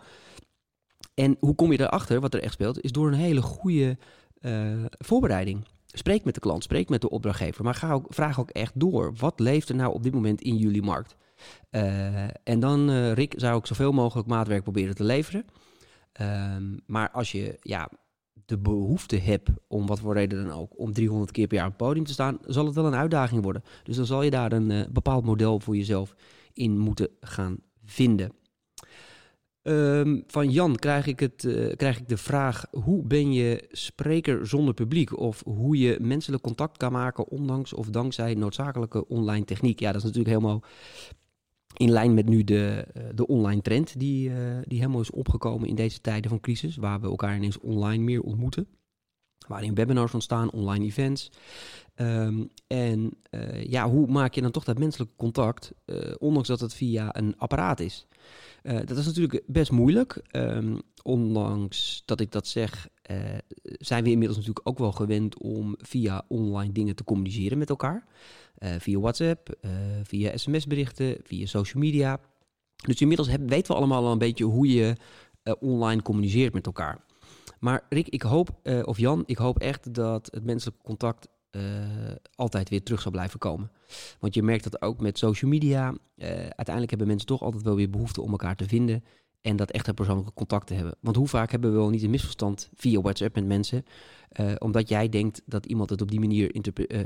En 1.13 1.37
hoe 1.39 1.55
kom 1.55 1.71
je 1.71 1.81
erachter 1.81 2.19
wat 2.19 2.33
er 2.33 2.43
echt 2.43 2.53
speelt? 2.53 2.81
Is 2.81 2.91
door 2.91 3.07
een 3.07 3.13
hele 3.13 3.41
goede 3.41 3.97
voorbereiding. 4.99 5.65
Spreek 5.93 6.23
met 6.23 6.33
de 6.33 6.39
klant, 6.39 6.63
spreek 6.63 6.89
met 6.89 7.01
de 7.01 7.09
opdrachtgever, 7.09 7.63
maar 7.63 7.75
ga 7.75 7.91
ook, 7.91 8.05
vraag 8.09 8.39
ook 8.39 8.49
echt 8.49 8.79
door. 8.79 9.13
Wat 9.15 9.39
leeft 9.39 9.69
er 9.69 9.75
nou 9.75 9.93
op 9.93 10.03
dit 10.03 10.13
moment 10.13 10.41
in 10.41 10.57
jullie 10.57 10.81
markt? 10.81 11.15
Uh, 11.71 12.23
en 12.43 12.59
dan, 12.59 12.89
uh, 12.89 13.13
Rick, 13.13 13.33
zou 13.37 13.57
ik 13.57 13.65
zoveel 13.65 13.91
mogelijk 13.91 14.27
maatwerk 14.27 14.63
proberen 14.63 14.95
te 14.95 15.03
leveren. 15.03 15.45
Um, 16.21 16.79
maar 16.85 17.11
als 17.11 17.31
je 17.31 17.57
ja, 17.61 17.89
de 18.45 18.57
behoefte 18.57 19.17
hebt, 19.17 19.49
om 19.67 19.87
wat 19.87 19.99
voor 19.99 20.13
reden 20.13 20.47
dan 20.47 20.57
ook, 20.57 20.79
om 20.79 20.93
300 20.93 21.31
keer 21.31 21.47
per 21.47 21.57
jaar 21.57 21.65
op 21.65 21.71
het 21.71 21.81
podium 21.81 22.05
te 22.05 22.11
staan, 22.11 22.37
zal 22.41 22.65
het 22.65 22.75
wel 22.75 22.85
een 22.85 22.95
uitdaging 22.95 23.43
worden. 23.43 23.63
Dus 23.83 23.95
dan 23.95 24.05
zal 24.05 24.23
je 24.23 24.29
daar 24.29 24.51
een 24.51 24.69
uh, 24.69 24.81
bepaald 24.91 25.25
model 25.25 25.59
voor 25.59 25.75
jezelf 25.75 26.15
in 26.53 26.77
moeten 26.77 27.09
gaan 27.19 27.57
vinden. 27.83 28.31
Um, 29.63 30.23
van 30.27 30.51
Jan 30.51 30.75
krijg 30.75 31.07
ik, 31.07 31.19
het, 31.19 31.43
uh, 31.43 31.75
krijg 31.75 31.99
ik 31.99 32.07
de 32.07 32.17
vraag: 32.17 32.65
hoe 32.71 33.03
ben 33.03 33.33
je 33.33 33.67
spreker 33.71 34.47
zonder 34.47 34.73
publiek? 34.73 35.17
Of 35.17 35.43
hoe 35.45 35.77
je 35.77 35.97
menselijk 36.01 36.43
contact 36.43 36.77
kan 36.77 36.91
maken, 36.91 37.27
ondanks 37.27 37.73
of 37.73 37.89
dankzij 37.89 38.33
noodzakelijke 38.33 39.07
online 39.07 39.45
techniek? 39.45 39.79
Ja, 39.79 39.87
dat 39.91 39.95
is 39.95 40.03
natuurlijk 40.03 40.35
helemaal 40.35 40.63
in 41.77 41.89
lijn 41.89 42.13
met 42.13 42.25
nu 42.25 42.43
de, 42.43 42.87
uh, 42.97 43.03
de 43.15 43.27
online 43.27 43.61
trend, 43.61 43.99
die, 43.99 44.29
uh, 44.29 44.35
die 44.67 44.79
helemaal 44.79 45.01
is 45.01 45.11
opgekomen 45.11 45.67
in 45.67 45.75
deze 45.75 46.01
tijden 46.01 46.29
van 46.29 46.39
crisis, 46.39 46.75
waar 46.75 47.01
we 47.01 47.07
elkaar 47.07 47.35
ineens 47.35 47.59
online 47.59 48.03
meer 48.03 48.21
ontmoeten. 48.21 48.67
Waarin 49.47 49.75
webinars 49.75 50.13
ontstaan, 50.13 50.51
online 50.51 50.85
events. 50.85 51.31
Um, 51.95 52.49
en 52.67 53.13
ja, 53.61 53.89
hoe 53.89 54.07
maak 54.07 54.33
je 54.33 54.41
dan 54.41 54.51
toch 54.51 54.63
dat 54.63 54.79
menselijke 54.79 55.13
contact, 55.15 55.71
ondanks 56.17 56.47
dat 56.47 56.59
het 56.59 56.73
via 56.73 57.15
een 57.17 57.37
apparaat 57.37 57.79
is? 57.79 58.07
Uh, 58.63 58.79
dat 58.85 58.97
is 58.97 59.05
natuurlijk 59.05 59.43
best 59.47 59.71
moeilijk. 59.71 60.21
Um, 60.31 60.81
ondanks 61.03 62.03
dat 62.05 62.19
ik 62.19 62.31
dat 62.31 62.47
zeg, 62.47 62.87
zijn 63.63 64.03
we 64.03 64.09
inmiddels 64.09 64.37
natuurlijk 64.37 64.67
ook 64.67 64.77
wel 64.77 64.91
gewend 64.91 65.37
om 65.37 65.75
via 65.77 66.25
online 66.27 66.71
dingen 66.71 66.95
te 66.95 67.03
communiceren 67.03 67.57
met 67.57 67.69
elkaar. 67.69 68.05
Via 68.59 68.99
WhatsApp, 68.99 69.55
via 70.03 70.37
sms-berichten, 70.37 71.17
via 71.23 71.45
social 71.45 71.83
media. 71.83 72.19
Dus 72.75 73.01
inmiddels 73.01 73.29
heb, 73.29 73.49
weten 73.49 73.71
we 73.71 73.77
allemaal 73.77 74.05
al 74.05 74.11
een 74.11 74.17
beetje 74.17 74.45
hoe 74.45 74.67
je 74.67 74.95
online 75.59 76.01
communiceert 76.01 76.53
met 76.53 76.65
elkaar. 76.65 77.03
Maar 77.59 77.85
Rick, 77.89 78.07
ik 78.07 78.21
hoop, 78.21 78.49
of 78.83 78.97
Jan, 78.97 79.23
ik 79.25 79.37
hoop 79.37 79.59
echt 79.59 79.93
dat 79.93 80.29
het 80.31 80.45
menselijke 80.45 80.83
contact 80.83 81.27
uh, 81.51 81.61
altijd 82.35 82.69
weer 82.69 82.83
terug 82.83 83.01
zal 83.01 83.11
blijven 83.11 83.39
komen. 83.39 83.71
Want 84.19 84.33
je 84.33 84.43
merkt 84.43 84.63
dat 84.63 84.81
ook 84.81 84.99
met 84.99 85.17
social 85.17 85.51
media. 85.51 85.89
Uh, 85.89 86.27
uiteindelijk 86.29 86.89
hebben 86.89 87.07
mensen 87.07 87.27
toch 87.27 87.41
altijd 87.41 87.63
wel 87.63 87.75
weer 87.75 87.89
behoefte 87.89 88.21
om 88.21 88.31
elkaar 88.31 88.55
te 88.55 88.67
vinden. 88.67 89.03
En 89.41 89.55
dat 89.55 89.71
echte 89.71 89.93
persoonlijke 89.93 90.33
contact 90.33 90.67
te 90.67 90.73
hebben. 90.73 90.95
Want 90.99 91.15
hoe 91.15 91.27
vaak 91.27 91.51
hebben 91.51 91.71
we 91.71 91.77
wel 91.77 91.89
niet 91.89 92.03
een 92.03 92.09
misverstand 92.09 92.69
via 92.75 93.01
WhatsApp 93.01 93.35
met 93.35 93.45
mensen. 93.45 93.85
Omdat 94.57 94.89
jij 94.89 95.09
denkt 95.09 95.41
dat 95.45 95.65
iemand 95.65 95.89
het 95.89 96.01
op 96.01 96.11
die, 96.11 96.19
manier 96.19 96.51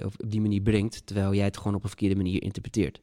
of 0.05 0.13
op 0.17 0.29
die 0.31 0.41
manier 0.41 0.61
brengt. 0.61 1.05
Terwijl 1.05 1.33
jij 1.33 1.45
het 1.45 1.57
gewoon 1.57 1.75
op 1.75 1.83
een 1.83 1.89
verkeerde 1.89 2.15
manier 2.15 2.43
interpreteert. 2.43 2.99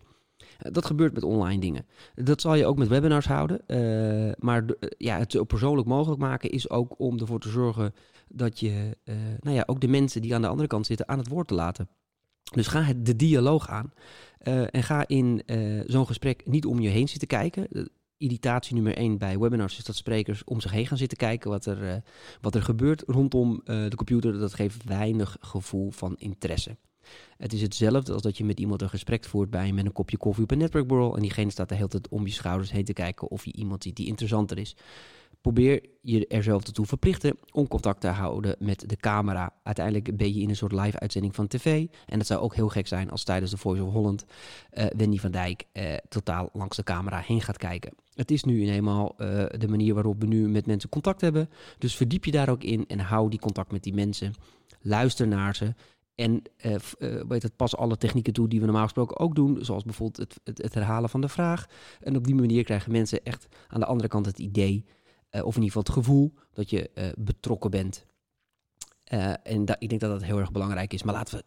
Dat 0.62 0.86
gebeurt 0.86 1.14
met 1.14 1.24
online 1.24 1.60
dingen. 1.60 1.86
Dat 2.14 2.40
zal 2.40 2.54
je 2.54 2.66
ook 2.66 2.78
met 2.78 2.88
webinars 2.88 3.26
houden. 3.26 3.60
Uh, 3.66 4.32
maar 4.38 4.64
ja, 4.98 5.18
het 5.18 5.32
zo 5.32 5.44
persoonlijk 5.44 5.88
mogelijk 5.88 6.20
maken 6.20 6.50
is 6.50 6.70
ook 6.70 6.94
om 6.98 7.18
ervoor 7.18 7.40
te 7.40 7.48
zorgen 7.48 7.94
dat 8.28 8.60
je 8.60 8.96
uh, 9.04 9.14
nou 9.40 9.56
ja, 9.56 9.62
ook 9.66 9.80
de 9.80 9.88
mensen 9.88 10.22
die 10.22 10.34
aan 10.34 10.42
de 10.42 10.48
andere 10.48 10.68
kant 10.68 10.86
zitten 10.86 11.08
aan 11.08 11.18
het 11.18 11.28
woord 11.28 11.48
te 11.48 11.54
laten. 11.54 11.88
Dus 12.54 12.66
ga 12.66 12.82
het, 12.82 13.06
de 13.06 13.16
dialoog 13.16 13.68
aan. 13.68 13.92
En 14.70 14.82
ga 14.82 15.08
in 15.08 15.42
zo'n 15.86 16.06
gesprek 16.06 16.46
niet 16.46 16.66
om 16.66 16.80
je 16.80 16.88
heen 16.88 17.08
zitten 17.08 17.28
kijken. 17.28 17.88
irritatie 18.16 18.74
nummer 18.74 18.96
één 18.96 19.18
bij 19.18 19.38
webinars 19.38 19.78
is 19.78 19.84
dat 19.84 19.96
sprekers 19.96 20.44
om 20.44 20.60
zich 20.60 20.70
heen 20.70 20.86
gaan 20.86 20.98
zitten 20.98 21.18
kijken 21.18 21.50
wat 21.50 21.66
er, 21.66 22.02
wat 22.40 22.54
er 22.54 22.62
gebeurt 22.62 23.02
rondom 23.06 23.60
de 23.64 23.96
computer. 23.96 24.38
Dat 24.38 24.54
geeft 24.54 24.84
weinig 24.84 25.36
gevoel 25.40 25.90
van 25.90 26.16
interesse. 26.16 26.76
Het 27.36 27.52
is 27.52 27.62
hetzelfde 27.62 28.12
als 28.12 28.22
dat 28.22 28.38
je 28.38 28.44
met 28.44 28.60
iemand 28.60 28.82
een 28.82 28.88
gesprek 28.88 29.24
voert 29.24 29.50
bij 29.50 29.72
met 29.72 29.84
een 29.84 29.92
kopje 29.92 30.16
koffie 30.16 30.42
op 30.42 30.50
een 30.50 30.58
netwerkborrel 30.58 31.16
en 31.16 31.22
diegene 31.22 31.50
staat 31.50 31.68
de 31.68 31.74
hele 31.74 31.88
tijd 31.88 32.08
om 32.08 32.26
je 32.26 32.32
schouders 32.32 32.70
heen 32.70 32.84
te 32.84 32.92
kijken 32.92 33.30
of 33.30 33.44
je 33.44 33.52
iemand 33.52 33.82
ziet 33.82 33.96
die 33.96 34.06
interessanter 34.06 34.58
is. 34.58 34.76
Probeer 35.40 35.84
je 36.00 36.26
er 36.26 36.42
zelf 36.42 36.62
toe 36.62 36.86
verplichten 36.86 37.36
om 37.52 37.68
contact 37.68 38.00
te 38.00 38.08
houden 38.08 38.56
met 38.58 38.88
de 38.88 38.96
camera. 38.96 39.52
Uiteindelijk 39.62 40.16
ben 40.16 40.34
je 40.34 40.40
in 40.40 40.48
een 40.48 40.56
soort 40.56 40.72
live-uitzending 40.72 41.34
van 41.34 41.46
tv. 41.46 41.86
En 42.06 42.18
het 42.18 42.26
zou 42.26 42.40
ook 42.40 42.54
heel 42.54 42.68
gek 42.68 42.86
zijn 42.86 43.10
als 43.10 43.24
tijdens 43.24 43.50
de 43.50 43.56
Voice 43.56 43.84
of 43.84 43.92
Holland 43.92 44.24
uh, 44.72 44.84
Wendy 44.96 45.18
van 45.18 45.30
Dijk 45.30 45.64
uh, 45.72 45.94
totaal 46.08 46.50
langs 46.52 46.76
de 46.76 46.82
camera 46.82 47.22
heen 47.26 47.40
gaat 47.40 47.56
kijken. 47.56 47.92
Het 48.14 48.30
is 48.30 48.44
nu 48.44 48.70
eenmaal 48.70 49.14
uh, 49.18 49.26
de 49.58 49.68
manier 49.68 49.94
waarop 49.94 50.20
we 50.20 50.26
nu 50.26 50.48
met 50.48 50.66
mensen 50.66 50.88
contact 50.88 51.20
hebben. 51.20 51.50
Dus 51.78 51.96
verdiep 51.96 52.24
je 52.24 52.30
daar 52.30 52.48
ook 52.48 52.62
in 52.62 52.84
en 52.86 52.98
hou 52.98 53.30
die 53.30 53.38
contact 53.38 53.72
met 53.72 53.82
die 53.82 53.94
mensen. 53.94 54.34
Luister 54.80 55.28
naar 55.28 55.56
ze 55.56 55.74
en 56.20 56.42
uh, 56.66 57.22
weet 57.28 57.42
het, 57.42 57.56
pas 57.56 57.76
alle 57.76 57.96
technieken 57.96 58.32
toe 58.32 58.48
die 58.48 58.58
we 58.60 58.64
normaal 58.64 58.84
gesproken 58.84 59.18
ook 59.18 59.34
doen. 59.34 59.64
Zoals 59.64 59.84
bijvoorbeeld 59.84 60.16
het, 60.16 60.40
het, 60.44 60.62
het, 60.62 60.74
herhalen 60.74 61.10
van 61.10 61.20
de 61.20 61.28
vraag. 61.28 61.66
En 62.00 62.16
op 62.16 62.24
die 62.24 62.34
manier 62.34 62.64
krijgen 62.64 62.92
mensen 62.92 63.24
echt 63.24 63.46
aan 63.68 63.80
de 63.80 63.86
andere 63.86 64.08
kant 64.08 64.26
het 64.26 64.38
idee, 64.38 64.84
uh, 65.30 65.44
of 65.44 65.56
in 65.56 65.62
ieder 65.62 65.76
geval 65.76 65.82
het 65.82 66.04
gevoel, 66.04 66.34
dat 66.52 66.70
je 66.70 67.14
betrokken 67.18 67.70
bent. 67.70 68.06
en 69.42 69.64
ik 69.78 69.88
denk 69.88 70.00
dat 70.00 70.10
dat 70.10 70.22
heel 70.22 70.38
erg 70.38 70.52
belangrijk 70.52 70.92
is. 70.92 71.02
Maar 71.02 71.14
laten 71.14 71.38
we 71.38 71.44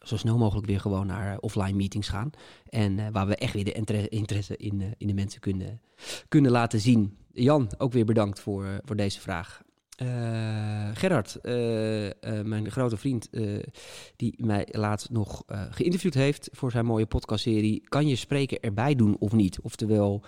zo 0.00 0.16
snel 0.16 0.38
mogelijk 0.38 0.66
weer 0.66 0.80
gewoon 0.80 1.06
naar 1.06 1.38
offline 1.38 1.76
meetings 1.76 2.08
gaan. 2.08 2.30
En 2.68 3.12
waar 3.12 3.26
we 3.26 3.36
echt 3.36 3.52
weer 3.52 3.64
de 3.64 3.72
interesse, 3.72 4.08
interesse 4.08 4.56
in, 4.56 4.94
in 4.98 5.06
de 5.06 5.14
mensen 5.14 5.40
kunnen, 5.40 5.80
kunnen 6.28 6.50
laten 6.50 6.80
zien. 6.80 7.16
Jan, 7.32 7.70
ook 7.78 7.92
weer 7.92 8.04
bedankt 8.04 8.40
voor, 8.40 8.80
voor 8.84 8.96
deze 8.96 9.20
vraag. 9.20 9.62
Uh, 10.02 10.88
Gerard, 10.94 11.38
uh, 11.42 12.04
uh, 12.04 12.10
mijn 12.42 12.70
grote 12.70 12.96
vriend, 12.96 13.28
die 14.16 14.34
mij 14.44 14.68
laatst 14.70 15.10
nog 15.10 15.42
geïnterviewd 15.70 16.14
heeft 16.14 16.48
voor 16.52 16.70
zijn 16.70 16.84
mooie 16.84 17.06
podcastserie. 17.06 17.88
Kan 17.88 18.06
je 18.06 18.16
spreker 18.16 18.60
erbij 18.60 18.94
doen 18.94 19.16
of 19.18 19.32
niet? 19.32 19.60
Oftewel, 19.60 20.24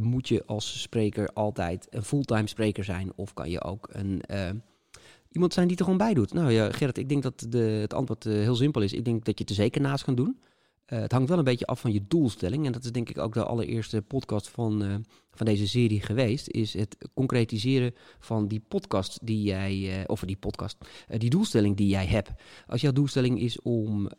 moet 0.00 0.28
je 0.28 0.42
als 0.46 0.80
spreker 0.80 1.28
altijd 1.28 1.86
een 1.90 2.02
fulltime 2.02 2.46
spreker 2.46 2.84
zijn? 2.84 3.12
Of 3.16 3.34
kan 3.34 3.50
je 3.50 3.62
ook 3.62 3.88
een 3.92 4.22
iemand 5.30 5.52
zijn 5.52 5.68
die 5.68 5.76
er 5.76 5.84
gewoon 5.84 5.98
bij 5.98 6.14
doet. 6.14 6.32
Nou 6.32 6.50
ja, 6.50 6.72
Gerrit, 6.72 6.98
ik 6.98 7.08
denk 7.08 7.22
dat 7.22 7.46
de, 7.48 7.58
het 7.58 7.94
antwoord 7.94 8.24
heel 8.24 8.56
simpel 8.56 8.82
is. 8.82 8.92
Ik 8.92 9.04
denk 9.04 9.24
dat 9.24 9.38
je 9.38 9.44
het 9.44 9.50
er 9.50 9.62
zeker 9.62 9.80
naast 9.80 10.04
kan 10.04 10.14
doen. 10.14 10.40
Het 10.96 11.12
hangt 11.12 11.28
wel 11.28 11.38
een 11.38 11.44
beetje 11.44 11.66
af 11.66 11.80
van 11.80 11.92
je 11.92 12.04
doelstelling. 12.08 12.66
En 12.66 12.72
dat 12.72 12.84
is 12.84 12.92
denk 12.92 13.08
ik 13.08 13.18
ook 13.18 13.34
de 13.34 13.44
allereerste 13.44 14.02
podcast 14.02 14.48
van, 14.48 15.04
van 15.30 15.46
deze 15.46 15.68
serie 15.68 16.00
geweest. 16.00 16.48
Is 16.48 16.74
het 16.74 16.96
concretiseren 17.14 17.94
van 18.18 18.48
die 18.48 18.62
podcast 18.68 19.18
die 19.22 19.42
jij, 19.42 20.04
of 20.06 20.20
die 20.20 20.36
podcast, 20.36 20.76
die 21.08 21.30
doelstelling 21.30 21.76
die 21.76 21.88
jij 21.88 22.06
hebt. 22.06 22.30
Als 22.66 22.80
jouw 22.80 22.92
doelstelling 22.92 23.40
is 23.40 23.60
om 23.62 24.10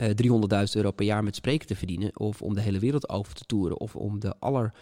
300.000 0.00 0.08
eh, 0.48 0.74
euro 0.74 0.90
per 0.90 1.06
jaar 1.06 1.24
met 1.24 1.34
spreken 1.34 1.66
te 1.66 1.76
verdienen, 1.76 2.18
of 2.18 2.42
om 2.42 2.54
de 2.54 2.60
hele 2.60 2.78
wereld 2.78 3.08
over 3.08 3.34
te 3.34 3.44
toeren, 3.44 3.80
of 3.80 3.96
om 3.96 4.20
de, 4.20 4.34
aller, 4.38 4.74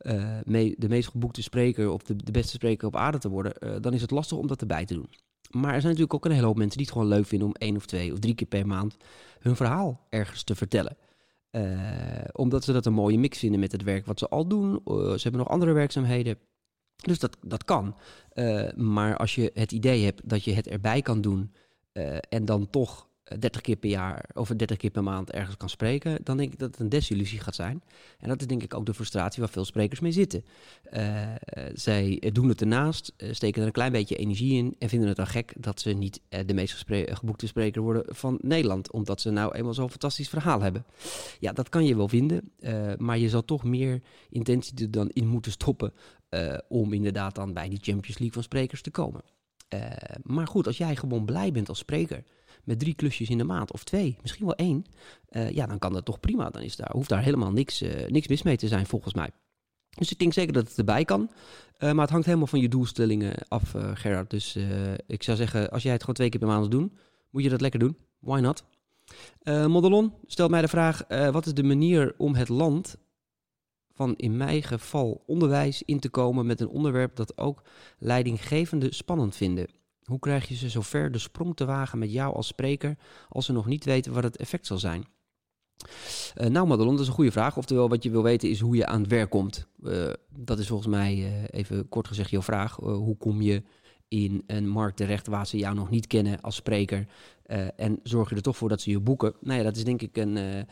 uh, 0.00 0.38
de 0.76 0.88
meest 0.88 1.08
geboekte 1.08 1.42
spreker 1.42 1.90
of 1.90 2.02
de, 2.02 2.16
de 2.16 2.32
beste 2.32 2.52
spreker 2.52 2.86
op 2.86 2.96
aarde 2.96 3.18
te 3.18 3.28
worden, 3.28 3.52
uh, 3.60 3.76
dan 3.80 3.92
is 3.92 4.00
het 4.00 4.10
lastig 4.10 4.38
om 4.38 4.46
dat 4.46 4.60
erbij 4.60 4.84
te 4.84 4.94
doen. 4.94 5.08
Maar 5.60 5.74
er 5.74 5.80
zijn 5.80 5.92
natuurlijk 5.92 6.14
ook 6.14 6.24
een 6.24 6.30
hele 6.30 6.46
hoop 6.46 6.56
mensen 6.56 6.76
die 6.76 6.86
het 6.86 6.94
gewoon 6.94 7.10
leuk 7.10 7.26
vinden 7.26 7.48
om 7.48 7.54
één 7.54 7.76
of 7.76 7.86
twee 7.86 8.12
of 8.12 8.18
drie 8.18 8.34
keer 8.34 8.46
per 8.46 8.66
maand 8.66 8.96
hun 9.38 9.56
verhaal 9.56 10.06
ergens 10.08 10.42
te 10.42 10.54
vertellen. 10.54 10.96
omdat 12.32 12.64
ze 12.64 12.72
dat 12.72 12.86
een 12.86 12.92
mooie 12.92 13.18
mix 13.18 13.38
vinden 13.38 13.60
met 13.60 13.72
het 13.72 13.82
werk 13.82 14.06
wat 14.06 14.18
ze 14.18 14.28
al 14.28 14.46
doen. 14.46 14.80
ze 14.84 15.20
hebben 15.22 15.40
nog 15.40 15.48
andere 15.48 15.72
werkzaamheden. 15.72 16.38
Dus 16.96 17.18
dat, 17.18 17.36
dat 17.46 17.64
kan. 17.64 17.96
maar 18.76 19.16
als 19.16 19.34
je 19.34 19.50
het 19.54 19.72
idee 19.72 20.04
hebt 20.04 20.28
dat 20.28 20.44
je 20.44 20.52
het 20.52 20.68
erbij 20.68 21.02
kan 21.02 21.20
doen 21.20 21.52
en 22.28 22.44
dan 22.44 22.70
toch 22.70 23.05
30 23.38 23.60
keer 23.60 23.76
per 23.76 23.90
jaar 23.90 24.28
of 24.34 24.48
30 24.48 24.76
keer 24.76 24.90
per 24.90 25.02
maand 25.02 25.30
ergens 25.30 25.56
kan 25.56 25.68
spreken, 25.68 26.18
dan 26.22 26.36
denk 26.36 26.52
ik 26.52 26.58
dat 26.58 26.70
het 26.70 26.80
een 26.80 26.88
desillusie 26.88 27.40
gaat 27.40 27.54
zijn. 27.54 27.82
En 28.18 28.28
dat 28.28 28.40
is 28.40 28.46
denk 28.46 28.62
ik 28.62 28.74
ook 28.74 28.86
de 28.86 28.94
frustratie 28.94 29.42
waar 29.42 29.52
veel 29.52 29.64
sprekers 29.64 30.00
mee 30.00 30.12
zitten. 30.12 30.44
Uh, 30.92 31.34
zij 31.74 32.30
doen 32.32 32.48
het 32.48 32.60
ernaast, 32.60 33.12
eh, 33.16 33.32
steken 33.32 33.60
er 33.60 33.66
een 33.66 33.72
klein 33.72 33.92
beetje 33.92 34.16
energie 34.16 34.52
in 34.52 34.74
en 34.78 34.88
vinden 34.88 35.08
het 35.08 35.16
dan 35.16 35.26
gek 35.26 35.52
dat 35.58 35.80
ze 35.80 35.90
niet 35.90 36.20
de 36.46 36.54
meest 36.54 36.84
geboekte 36.88 37.46
spreker 37.46 37.82
worden 37.82 38.14
van 38.14 38.38
Nederland, 38.42 38.92
omdat 38.92 39.20
ze 39.20 39.30
nou 39.30 39.54
eenmaal 39.54 39.74
zo'n 39.74 39.90
fantastisch 39.90 40.28
verhaal 40.28 40.60
hebben. 40.60 40.84
Ja, 41.40 41.52
dat 41.52 41.68
kan 41.68 41.84
je 41.84 41.96
wel 41.96 42.08
vinden, 42.08 42.52
maar 42.98 43.18
je 43.18 43.28
zal 43.28 43.44
toch 43.44 43.64
meer 43.64 44.02
intentie 44.30 44.78
er 44.78 44.90
dan 44.90 45.08
in 45.08 45.26
moeten 45.26 45.52
stoppen 45.52 45.92
om 46.68 46.92
inderdaad 46.92 47.34
dan 47.34 47.52
bij 47.52 47.68
die 47.68 47.78
Champions 47.82 48.18
League 48.18 48.32
van 48.32 48.42
sprekers 48.42 48.82
te 48.82 48.90
komen. 48.90 49.22
maar 50.22 50.46
goed, 50.46 50.66
als 50.66 50.78
jij 50.78 50.96
gewoon 50.96 51.24
blij 51.24 51.52
bent 51.52 51.68
als 51.68 51.78
spreker 51.78 52.24
met 52.66 52.78
drie 52.78 52.94
klusjes 52.94 53.28
in 53.28 53.38
de 53.38 53.44
maand 53.44 53.72
of 53.72 53.84
twee, 53.84 54.16
misschien 54.22 54.46
wel 54.46 54.54
één, 54.54 54.84
uh, 55.30 55.50
ja, 55.50 55.66
dan 55.66 55.78
kan 55.78 55.92
dat 55.92 56.04
toch 56.04 56.20
prima. 56.20 56.50
Dan 56.50 56.62
is 56.62 56.76
daar, 56.76 56.90
hoeft 56.92 57.08
daar 57.08 57.22
helemaal 57.22 57.52
niks, 57.52 57.82
uh, 57.82 58.06
niks 58.06 58.28
mis 58.28 58.42
mee 58.42 58.56
te 58.56 58.68
zijn, 58.68 58.86
volgens 58.86 59.14
mij. 59.14 59.30
Dus 59.90 60.12
ik 60.12 60.18
denk 60.18 60.32
zeker 60.32 60.52
dat 60.52 60.68
het 60.68 60.78
erbij 60.78 61.04
kan. 61.04 61.30
Uh, 61.78 61.92
maar 61.92 62.00
het 62.00 62.10
hangt 62.10 62.26
helemaal 62.26 62.46
van 62.46 62.60
je 62.60 62.68
doelstellingen 62.68 63.34
af, 63.48 63.74
Gerard. 63.94 64.30
Dus 64.30 64.58
ik 65.06 65.22
zou 65.22 65.36
zeggen, 65.36 65.70
als 65.70 65.82
jij 65.82 65.92
het 65.92 66.00
gewoon 66.00 66.16
twee 66.16 66.28
keer 66.28 66.40
per 66.40 66.48
maand 66.48 66.70
doen, 66.70 66.98
moet 67.30 67.42
je 67.42 67.48
dat 67.48 67.60
lekker 67.60 67.80
doen. 67.80 67.96
Why 68.18 68.40
not? 68.40 68.64
Modelon 69.68 70.12
stelt 70.26 70.50
mij 70.50 70.60
de 70.60 70.68
vraag: 70.68 71.04
wat 71.08 71.46
is 71.46 71.54
de 71.54 71.62
manier 71.62 72.14
om 72.18 72.34
het 72.34 72.48
land 72.48 72.96
van 73.92 74.16
in 74.16 74.36
mijn 74.36 74.62
geval 74.62 75.22
onderwijs 75.26 75.82
in 75.82 76.00
te 76.00 76.08
komen 76.08 76.46
met 76.46 76.60
een 76.60 76.68
onderwerp 76.68 77.16
dat 77.16 77.38
ook 77.38 77.62
leidinggevende 77.98 78.94
spannend 78.94 79.36
vinden? 79.36 79.66
Hoe 80.06 80.18
krijg 80.18 80.48
je 80.48 80.54
ze 80.54 80.68
zover 80.68 81.12
de 81.12 81.18
sprong 81.18 81.56
te 81.56 81.64
wagen 81.64 81.98
met 81.98 82.12
jou 82.12 82.34
als 82.34 82.46
spreker 82.46 82.96
als 83.28 83.46
ze 83.46 83.52
nog 83.52 83.66
niet 83.66 83.84
weten 83.84 84.12
wat 84.12 84.22
het 84.22 84.36
effect 84.36 84.66
zal 84.66 84.78
zijn? 84.78 85.06
Uh, 86.36 86.46
nou, 86.46 86.66
Madelon, 86.66 86.92
dat 86.92 87.00
is 87.00 87.08
een 87.08 87.14
goede 87.14 87.32
vraag. 87.32 87.56
Oftewel, 87.56 87.88
wat 87.88 88.02
je 88.02 88.10
wil 88.10 88.22
weten 88.22 88.50
is 88.50 88.60
hoe 88.60 88.76
je 88.76 88.86
aan 88.86 89.00
het 89.00 89.10
werk 89.10 89.30
komt. 89.30 89.66
Uh, 89.80 90.12
dat 90.28 90.58
is 90.58 90.66
volgens 90.66 90.88
mij, 90.88 91.16
uh, 91.16 91.44
even 91.50 91.88
kort 91.88 92.08
gezegd, 92.08 92.30
jouw 92.30 92.42
vraag. 92.42 92.76
hoe 92.76 93.16
kom 93.16 93.42
je 93.42 93.62
in 94.08 94.42
een 94.46 94.68
markt 94.68 94.96
terecht 94.96 95.26
waar 95.26 95.46
ze 95.46 95.56
jou 95.56 95.74
nog 95.74 95.90
niet 95.90 96.06
kennen 96.06 96.40
als 96.40 96.54
spreker? 96.54 97.06
en 97.76 98.00
zorg 98.02 98.28
je 98.28 98.36
er 98.36 98.42
toch 98.42 98.56
voor 98.56 98.68
dat 98.68 98.80
ze 98.80 98.90
je 98.90 99.00
boeken? 99.00 99.34
Nou 99.40 99.58
ja, 99.58 99.64
dat 99.64 99.76
is 99.76 99.84
denk 99.84 100.02
ik 100.02 100.16
een, 100.16 100.66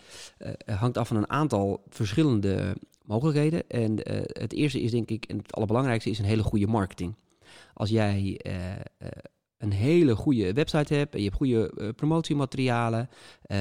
hangt 0.67 0.99
af 0.99 1.09
van 1.09 1.17
een 1.17 1.31
aantal 1.31 1.85
verschillende 1.89 2.77
mogelijkheden. 3.05 3.69
En 3.69 3.95
het 4.33 4.53
eerste 4.53 4.81
is 4.81 4.91
denk 4.91 5.11
ik, 5.11 5.25
en 5.25 5.37
het 5.37 5.55
allerbelangrijkste 5.55 6.11
is 6.11 6.19
een 6.19 6.25
hele 6.25 6.43
goede 6.43 6.67
marketing. 6.67 7.15
Als 7.75 7.91
jij 7.91 8.41
eh, 8.43 8.73
eh, 8.73 8.79
een 9.59 9.73
hele 9.73 10.17
goede 10.17 10.53
website 10.53 10.95
hebt 10.95 11.15
en 11.15 11.19
je 11.19 11.25
hebt 11.25 11.37
goede 11.37 11.73
uh, 11.77 11.89
promotiematerialen 11.97 13.09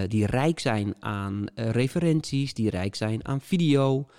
die 0.07 0.25
rijk 0.25 0.59
zijn 0.59 0.95
aan 0.99 1.45
referenties, 1.55 2.53
die 2.53 2.69
rijk 2.69 2.95
zijn 2.95 3.27
aan 3.27 3.41
video 3.41 4.09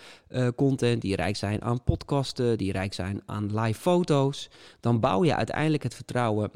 content, 0.57 1.03
die 1.03 1.17
rijk 1.17 1.37
zijn 1.37 1.63
aan 1.63 1.85
podcasten, 1.85 2.59
die 2.59 2.73
rijk 2.73 2.95
zijn 2.95 3.23
aan 3.27 3.61
live 3.61 3.81
foto's, 3.81 4.51
dan 4.81 5.01
bouw 5.01 5.25
je 5.25 5.37
uiteindelijk 5.37 5.83
het 5.83 5.95
vertrouwen 5.95 6.51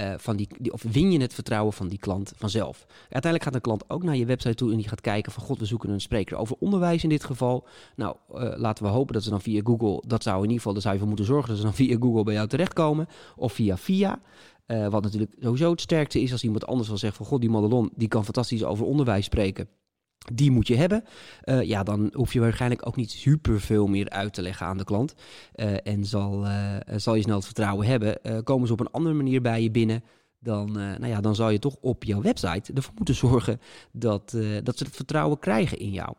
uh, 0.00 0.14
van 0.16 0.36
die, 0.36 0.48
die, 0.58 0.72
of 0.72 0.82
win 0.82 1.12
je 1.12 1.20
het 1.20 1.34
vertrouwen 1.34 1.72
van 1.72 1.88
die 1.88 1.98
klant 1.98 2.32
vanzelf. 2.36 2.86
Uiteindelijk 3.00 3.42
gaat 3.42 3.54
een 3.54 3.60
klant 3.60 3.90
ook 3.90 4.02
naar 4.02 4.16
je 4.16 4.26
website 4.26 4.54
toe 4.54 4.70
en 4.70 4.76
die 4.76 4.88
gaat 4.88 5.00
kijken 5.00 5.32
van 5.32 5.42
god, 5.42 5.58
we 5.58 5.64
zoeken 5.64 5.90
een 5.90 6.00
spreker 6.00 6.36
over 6.36 6.56
onderwijs 6.58 7.02
in 7.02 7.08
dit 7.08 7.24
geval. 7.24 7.66
Nou, 7.96 8.16
uh, 8.34 8.52
laten 8.56 8.84
we 8.84 8.90
hopen 8.90 9.14
dat 9.14 9.22
ze 9.22 9.30
dan 9.30 9.40
via 9.40 9.60
Google, 9.64 10.02
dat 10.06 10.22
zou 10.22 10.36
in 10.36 10.42
ieder 10.42 10.56
geval, 10.56 10.72
daar 10.72 10.82
zou 10.82 10.94
je 10.94 11.00
voor 11.00 11.08
moeten 11.08 11.26
zorgen 11.26 11.48
dat 11.48 11.58
ze 11.58 11.64
dan 11.64 11.74
via 11.74 11.96
Google 12.00 12.22
bij 12.22 12.34
jou 12.34 12.48
terechtkomen. 12.48 13.06
Of 13.36 13.52
via 13.52 13.76
via. 13.76 14.20
Uh, 14.66 14.88
wat 14.88 15.02
natuurlijk 15.02 15.32
sowieso 15.40 15.70
het 15.70 15.80
sterkste 15.80 16.20
is 16.20 16.32
als 16.32 16.44
iemand 16.44 16.66
anders 16.66 16.88
wel 16.88 16.98
zegt 16.98 17.16
van 17.16 17.26
god, 17.26 17.40
die 17.40 17.50
Madelon, 17.50 17.90
die 17.94 18.08
kan 18.08 18.24
fantastisch 18.24 18.64
over 18.64 18.86
onderwijs 18.86 19.24
spreken 19.24 19.68
die 20.32 20.50
moet 20.50 20.66
je 20.66 20.76
hebben. 20.76 21.04
Uh, 21.44 21.62
ja, 21.62 21.82
dan 21.82 22.10
hoef 22.12 22.32
je 22.32 22.40
waarschijnlijk 22.40 22.86
ook 22.86 22.96
niet 22.96 23.10
super 23.10 23.60
veel 23.60 23.86
meer 23.86 24.08
uit 24.08 24.32
te 24.32 24.42
leggen 24.42 24.66
aan 24.66 24.78
de 24.78 24.84
klant. 24.84 25.14
Uh, 25.54 25.76
en 25.82 26.04
zal, 26.04 26.46
uh, 26.46 26.76
zal 26.96 27.14
je 27.14 27.22
snel 27.22 27.36
het 27.36 27.44
vertrouwen 27.44 27.86
hebben. 27.86 28.42
komen 28.44 28.66
ze 28.66 28.72
op 28.72 28.80
een 28.80 28.90
andere 28.90 29.14
manier 29.14 29.42
bij 29.42 29.62
je 29.62 29.70
binnen, 29.70 30.04
dan, 30.40 30.72
nou 30.72 31.06
ja, 31.06 31.20
dan 31.20 31.34
zal 31.34 31.50
je 31.50 31.58
toch 31.58 31.76
op 31.80 32.04
jouw 32.04 32.20
website 32.20 32.72
ervoor 32.72 32.94
moeten 32.96 33.14
zorgen 33.28 33.60
dat, 33.92 34.36
dat 34.62 34.78
ze 34.78 34.84
het 34.84 34.96
vertrouwen 34.96 35.38
krijgen 35.38 35.78
in 35.78 35.90
jou. 35.90 36.14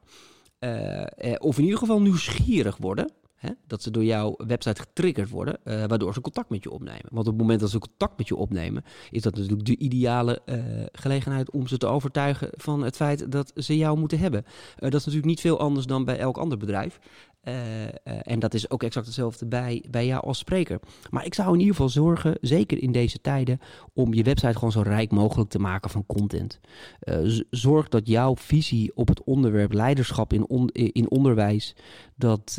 of 1.38 1.58
in 1.58 1.63
ieder 1.63 1.80
geval 1.80 2.02
nieuwsgierig 2.02 2.78
worden. 2.78 3.12
Hè? 3.39 3.49
Dat 3.67 3.82
ze 3.82 3.91
door 3.91 4.04
jouw 4.04 4.36
website 4.38 4.82
getriggerd 4.82 5.30
worden, 5.30 5.60
uh, 5.63 5.86
waardoor 5.86 6.13
ze 6.13 6.21
contact 6.21 6.49
met 6.49 6.63
je 6.63 6.71
opnemen. 6.71 7.06
Want 7.10 7.28
op 7.28 7.34
het 7.34 7.41
moment 7.41 7.60
dat 7.60 7.69
ze 7.69 7.80
contact 7.80 8.17
met 8.17 8.28
je 8.28 8.36
opnemen, 8.36 8.84
is 9.12 9.21
dat 9.21 9.36
natuurlijk 9.36 9.65
de 9.65 9.78
ideale 9.78 10.41
uh, 10.45 10.56
gelegenheid 10.91 11.52
om 11.52 11.67
ze 11.67 11.78
te 11.78 11.88
overtuigen 11.88 12.49
van 12.52 12.84
het 12.84 12.95
feit 12.95 13.32
dat 13.32 13.52
ze 13.56 13.78
jou 13.78 13.97
moeten 13.97 14.19
hebben. 14.19 14.43
Uh, 14.45 14.54
dat 14.75 14.93
is 14.93 15.06
natuurlijk 15.06 15.25
niet 15.25 15.39
veel 15.41 15.60
anders 15.60 15.86
dan 15.86 16.06
bij 16.06 16.17
elk 16.17 16.38
ander 16.38 16.58
bedrijf. 16.58 16.99
Uh, 17.43 17.84
uh, 17.84 17.89
en 18.04 18.39
dat 18.39 18.54
is 18.54 18.69
ook 18.69 18.84
exact 18.84 19.06
hetzelfde 19.06 19.45
bij, 19.45 19.86
bij 19.89 20.06
jou 20.06 20.23
als 20.23 20.38
spreker. 20.38 20.80
Maar 21.10 21.25
ik 21.25 21.34
zou 21.34 21.54
in 21.54 21.60
ieder 21.60 21.75
geval 21.75 21.89
zorgen, 21.89 22.38
zeker 22.41 22.82
in 22.82 22.91
deze 22.91 23.21
tijden, 23.21 23.60
om 23.93 24.13
je 24.13 24.23
website 24.23 24.54
gewoon 24.54 24.71
zo 24.71 24.82
rijk 24.82 25.12
mogelijk 25.12 25.49
te 25.49 25.60
maken 25.60 25.89
van 25.89 26.06
content. 26.06 26.60
Uh, 27.04 27.41
zorg 27.49 27.88
dat 27.88 28.08
jouw 28.08 28.36
visie 28.36 28.95
op 28.95 29.08
het 29.08 29.23
onderwerp 29.23 29.73
leiderschap 29.73 30.34
in, 30.34 30.69
in 30.71 31.10
onderwijs, 31.10 31.75
dat, 32.15 32.58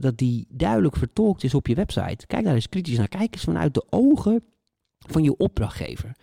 dat 0.00 0.18
die 0.18 0.46
duidelijk 0.48 0.96
vertolkt 0.96 1.44
is 1.44 1.54
op 1.54 1.66
je 1.66 1.74
website. 1.74 2.26
Kijk 2.26 2.44
daar 2.44 2.54
eens 2.54 2.68
kritisch 2.68 2.98
naar. 2.98 3.08
Kijk 3.08 3.34
eens 3.34 3.44
vanuit 3.44 3.74
de 3.74 3.86
ogen 3.90 4.42
van 4.98 5.22
je 5.22 5.36
opdrachtgever. 5.36 6.16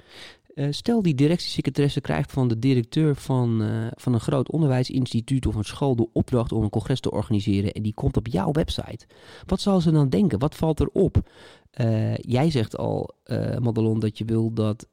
Uh, 0.56 0.68
stel 0.70 1.02
die 1.02 1.16
directiesecretaresse 1.16 2.02
krijgt 2.02 2.32
van 2.32 2.48
de 2.48 2.60
directeur 2.60 3.16
van, 3.16 3.62
uh, 3.62 3.88
van 3.96 4.14
een 4.14 4.20
groot 4.20 4.52
onderwijsinstituut 4.52 5.46
of 5.46 5.56
een 5.56 5.64
school 5.64 5.96
de 5.96 6.10
opdracht 6.14 6.52
om 6.52 6.64
een 6.64 6.70
congres 6.70 7.00
te 7.00 7.12
organiseren 7.12 7.72
en 7.72 7.82
die 7.82 7.94
komt 7.94 8.18
op 8.18 8.28
jouw 8.28 8.52
website. 8.52 9.06
Wat 9.46 9.62
zal 9.62 9.82
ze 9.82 9.92
dan 9.92 10.10
denken? 10.10 10.40
Wat 10.40 10.56
valt 10.56 10.80
erop? 10.80 11.30
Uh, 11.82 12.16
jij 12.16 12.52
zegt 12.52 12.78
al, 12.78 13.10
Madelon, 13.60 14.00
dat 14.00 14.18
je 14.18 14.26
wil 14.26 14.54
dat 14.54 14.88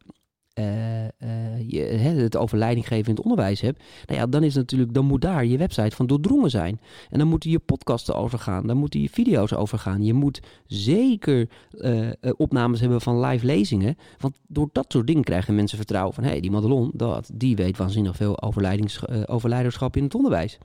uh, 0.59 1.05
uh, 1.05 2.17
het 2.23 2.37
over 2.37 2.59
leiding 2.59 2.87
geven 2.87 3.09
in 3.09 3.15
het 3.15 3.25
onderwijs 3.25 3.61
hebt, 3.61 3.83
nou 4.07 4.21
ja, 4.21 4.27
dan 4.27 4.43
is 4.43 4.55
natuurlijk, 4.55 4.95
dan 4.95 5.05
moet 5.05 5.21
daar 5.21 5.47
je 5.47 5.59
website 5.59 5.97
van 5.97 6.07
doordrongen 6.07 6.51
zijn. 6.51 6.81
En 7.11 7.19
dan 7.19 7.29
moeten 7.29 7.51
je 7.51 7.59
podcasten 7.59 8.17
overgaan, 8.17 8.67
dan 8.67 8.77
moeten 8.77 9.01
je 9.01 9.11
video's 9.11 9.53
overgaan. 9.53 10.05
Je 10.05 10.13
moet 10.13 10.41
zeker 10.67 11.49
uh, 11.73 12.09
opnames 12.37 12.81
hebben 12.81 13.01
van 13.01 13.21
live 13.21 13.47
lezingen, 13.47 13.97
want 14.19 14.37
door 14.47 14.69
dat 14.73 14.93
soort 14.93 15.07
dingen 15.07 15.25
krijgen 15.25 15.55
mensen 15.55 15.77
vertrouwen 15.77 16.15
van, 16.15 16.25
hé, 16.25 16.31
hey, 16.31 16.41
die 16.41 16.51
Madelon, 16.51 16.91
dat, 16.95 17.31
die 17.35 17.57
weet 17.57 17.77
waanzinnig 17.77 18.17
veel 18.17 18.43
over, 18.43 18.83
over 19.27 19.49
leiderschap 19.49 19.97
in 19.97 20.03
het 20.03 20.15
onderwijs. 20.15 20.59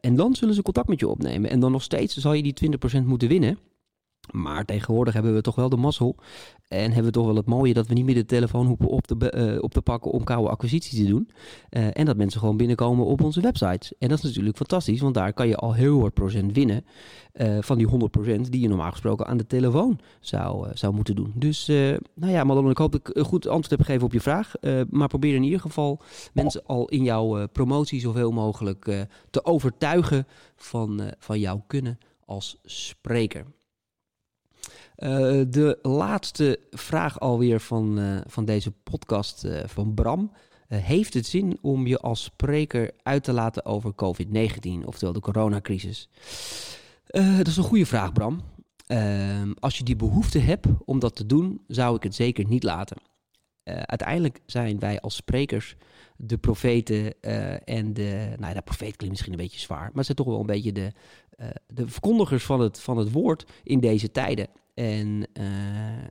en 0.00 0.16
dan 0.16 0.34
zullen 0.34 0.54
ze 0.54 0.62
contact 0.62 0.88
met 0.88 1.00
je 1.00 1.08
opnemen. 1.08 1.50
En 1.50 1.60
dan 1.60 1.72
nog 1.72 1.82
steeds 1.82 2.16
zal 2.16 2.32
je 2.32 2.42
die 2.42 2.78
20% 3.00 3.04
moeten 3.04 3.28
winnen. 3.28 3.58
Maar 4.30 4.64
tegenwoordig 4.64 5.14
hebben 5.14 5.34
we 5.34 5.40
toch 5.40 5.54
wel 5.54 5.68
de 5.68 5.76
mazzel. 5.76 6.16
En 6.68 6.84
hebben 6.84 7.04
we 7.04 7.10
toch 7.10 7.26
wel 7.26 7.36
het 7.36 7.46
mooie 7.46 7.74
dat 7.74 7.86
we 7.86 7.94
niet 7.94 8.04
meer 8.04 8.14
de 8.14 8.24
telefoon 8.24 8.66
hoeven 8.66 8.86
op 8.86 9.06
te, 9.06 9.32
uh, 9.54 9.62
op 9.62 9.72
te 9.72 9.82
pakken 9.82 10.10
om 10.10 10.24
koude 10.24 10.48
acquisitie 10.48 11.04
te 11.04 11.10
doen. 11.10 11.30
Uh, 11.70 11.88
en 11.92 12.04
dat 12.04 12.16
mensen 12.16 12.40
gewoon 12.40 12.56
binnenkomen 12.56 13.06
op 13.06 13.22
onze 13.22 13.40
websites. 13.40 13.92
En 13.98 14.08
dat 14.08 14.18
is 14.18 14.24
natuurlijk 14.24 14.56
fantastisch, 14.56 15.00
want 15.00 15.14
daar 15.14 15.32
kan 15.32 15.48
je 15.48 15.56
al 15.56 15.74
heel 15.74 16.00
wat 16.00 16.14
procent 16.14 16.52
winnen. 16.52 16.84
Uh, 17.34 17.58
van 17.60 17.78
die 17.78 17.86
100 17.86 18.10
procent 18.10 18.52
die 18.52 18.60
je 18.60 18.68
normaal 18.68 18.90
gesproken 18.90 19.26
aan 19.26 19.36
de 19.36 19.46
telefoon 19.46 19.98
zou, 20.20 20.68
zou 20.74 20.94
moeten 20.94 21.16
doen. 21.16 21.32
Dus 21.34 21.66
nou 22.14 22.32
ja, 22.32 22.44
Madelon, 22.44 22.70
ik 22.70 22.78
hoop 22.78 22.92
dat 22.92 23.08
ik 23.08 23.16
een 23.16 23.24
goed 23.24 23.46
antwoord 23.46 23.70
heb 23.70 23.80
gegeven 23.80 24.06
op 24.06 24.12
je 24.12 24.20
vraag. 24.20 24.52
maar 24.90 25.08
probeer 25.08 25.34
in 25.34 25.42
ieder 25.42 25.60
geval 25.60 26.00
mensen 26.32 26.62
al 26.66 26.88
in 26.88 27.02
jouw 27.02 27.46
promotie 27.46 28.00
zoveel 28.00 28.30
mogelijk 28.30 29.06
te 29.30 29.44
overtuigen 29.44 30.26
van, 30.56 31.00
van 31.18 31.40
jouw 31.40 31.64
kunnen 31.66 31.98
als 32.24 32.58
spreker. 32.64 33.44
De 35.48 35.78
laatste 35.82 36.60
vraag 36.70 37.20
alweer 37.20 37.60
van, 37.60 37.98
van 38.26 38.44
deze 38.44 38.70
podcast 38.70 39.46
van 39.66 39.94
Bram. 39.94 40.32
heeft 40.68 41.14
het 41.14 41.26
zin 41.26 41.58
om 41.60 41.86
je 41.86 41.98
als 41.98 42.22
spreker 42.22 42.90
uit 43.02 43.24
te 43.24 43.32
laten 43.32 43.64
over 43.64 43.92
COVID-19, 43.92 44.84
oftewel 44.84 45.12
de 45.12 45.20
coronacrisis? 45.20 46.08
dat 47.36 47.46
is 47.46 47.56
een 47.56 47.62
goede 47.62 47.86
vraag, 47.86 48.12
Bram. 48.12 48.40
Ehm, 48.86 49.52
als 49.58 49.78
je 49.78 49.84
die 49.84 49.96
behoefte 49.96 50.38
hebt 50.38 50.66
om 50.84 50.98
dat 50.98 51.16
te 51.16 51.26
doen, 51.26 51.60
zou 51.66 51.96
ik 51.96 52.02
het 52.02 52.14
zeker 52.14 52.46
niet 52.46 52.62
laten. 52.62 52.96
Uiteindelijk 53.64 54.40
zijn 54.46 54.78
wij 54.78 55.00
als 55.00 55.14
sprekers 55.14 55.76
de 56.16 56.38
profeten 56.38 57.20
en 57.64 57.94
de. 57.94 58.34
Nou, 58.38 58.54
de 58.54 58.62
profeet 58.62 58.96
klinkt 58.96 59.08
misschien 59.08 59.32
een 59.32 59.44
beetje 59.44 59.60
zwaar, 59.60 59.80
maar 59.80 59.92
het 59.94 60.04
zijn 60.04 60.16
toch 60.16 60.26
wel 60.26 60.40
een 60.40 60.46
beetje 60.46 60.72
de, 60.72 60.92
de 61.66 61.88
verkondigers 61.88 62.44
van 62.44 62.60
het, 62.60 62.80
van 62.80 62.96
het 62.98 63.12
woord 63.12 63.46
in 63.62 63.80
deze 63.80 64.10
tijden. 64.10 64.48
En 64.78 65.26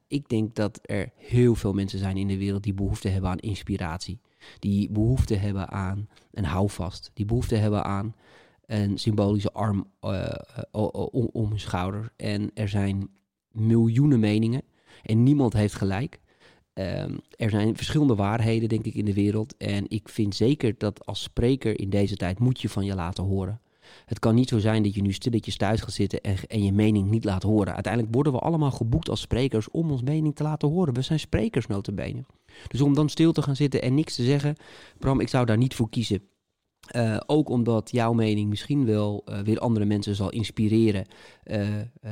ik 0.07 0.29
denk 0.29 0.55
dat 0.55 0.79
er 0.81 1.11
heel 1.15 1.55
veel 1.55 1.73
mensen 1.73 1.99
zijn 1.99 2.17
in 2.17 2.27
de 2.27 2.37
wereld 2.37 2.63
die 2.63 2.73
behoefte 2.73 3.09
hebben 3.09 3.29
aan 3.29 3.37
inspiratie. 3.37 4.19
Die 4.59 4.89
behoefte 4.91 5.35
hebben 5.35 5.69
aan 5.69 6.07
een 6.31 6.45
houvast. 6.45 7.11
Die 7.13 7.25
behoefte 7.25 7.55
hebben 7.55 7.83
aan 7.83 8.15
een 8.65 8.97
symbolische 8.97 9.51
arm 9.51 9.87
uh, 10.01 10.29
om, 10.71 11.29
om 11.31 11.49
hun 11.49 11.59
schouder. 11.59 12.11
En 12.15 12.51
er 12.53 12.69
zijn 12.69 13.09
miljoenen 13.51 14.19
meningen 14.19 14.61
en 15.03 15.23
niemand 15.23 15.53
heeft 15.53 15.73
gelijk. 15.73 16.19
Um, 16.73 17.19
er 17.35 17.49
zijn 17.49 17.75
verschillende 17.75 18.15
waarheden, 18.15 18.69
denk 18.69 18.85
ik, 18.85 18.95
in 18.95 19.05
de 19.05 19.13
wereld. 19.13 19.57
En 19.57 19.85
ik 19.87 20.09
vind 20.09 20.35
zeker 20.35 20.75
dat 20.77 21.05
als 21.05 21.21
spreker 21.21 21.79
in 21.79 21.89
deze 21.89 22.15
tijd 22.15 22.39
moet 22.39 22.61
je 22.61 22.69
van 22.69 22.85
je 22.85 22.95
laten 22.95 23.23
horen. 23.23 23.61
Het 24.05 24.19
kan 24.19 24.35
niet 24.35 24.49
zo 24.49 24.59
zijn 24.59 24.83
dat 24.83 24.93
je 24.93 25.01
nu 25.01 25.13
stilletjes 25.13 25.57
thuis 25.57 25.81
gaat 25.81 25.91
zitten 25.91 26.21
en, 26.21 26.37
en, 26.47 26.63
je 26.63 26.71
mening 26.71 27.09
niet 27.09 27.23
laat 27.23 27.43
horen. 27.43 27.73
Uiteindelijk 27.73 28.13
worden 28.13 28.33
we 28.33 28.39
allemaal 28.39 28.71
geboekt 28.71 29.09
als 29.09 29.21
sprekers 29.21 29.71
om 29.71 29.91
ons 29.91 30.01
mening 30.01 30.35
te 30.35 30.43
laten 30.43 30.69
horen. 30.69 30.93
We 30.93 31.01
zijn 31.01 31.19
sprekers 31.19 31.67
notabene. 31.67 32.23
Dus 32.67 32.81
om 32.81 32.93
dan 32.93 33.09
stil 33.09 33.31
te 33.31 33.41
gaan 33.41 33.55
zitten 33.55 33.81
en 33.81 33.93
niks 33.93 34.15
te 34.15 34.23
zeggen, 34.23 34.55
Bram, 34.99 35.19
ik 35.19 35.29
zou 35.29 35.45
daar 35.45 35.57
niet 35.57 35.75
voor 35.75 35.89
kiezen. 35.89 36.21
Uh, 36.95 37.17
ook 37.25 37.49
omdat 37.49 37.91
jouw 37.91 38.13
mening 38.13 38.49
misschien 38.49 38.85
wel 38.85 39.23
uh, 39.25 39.39
weer 39.39 39.59
andere 39.59 39.85
mensen 39.85 40.15
zal 40.15 40.29
inspireren, 40.29 41.05
uh, 41.45 41.67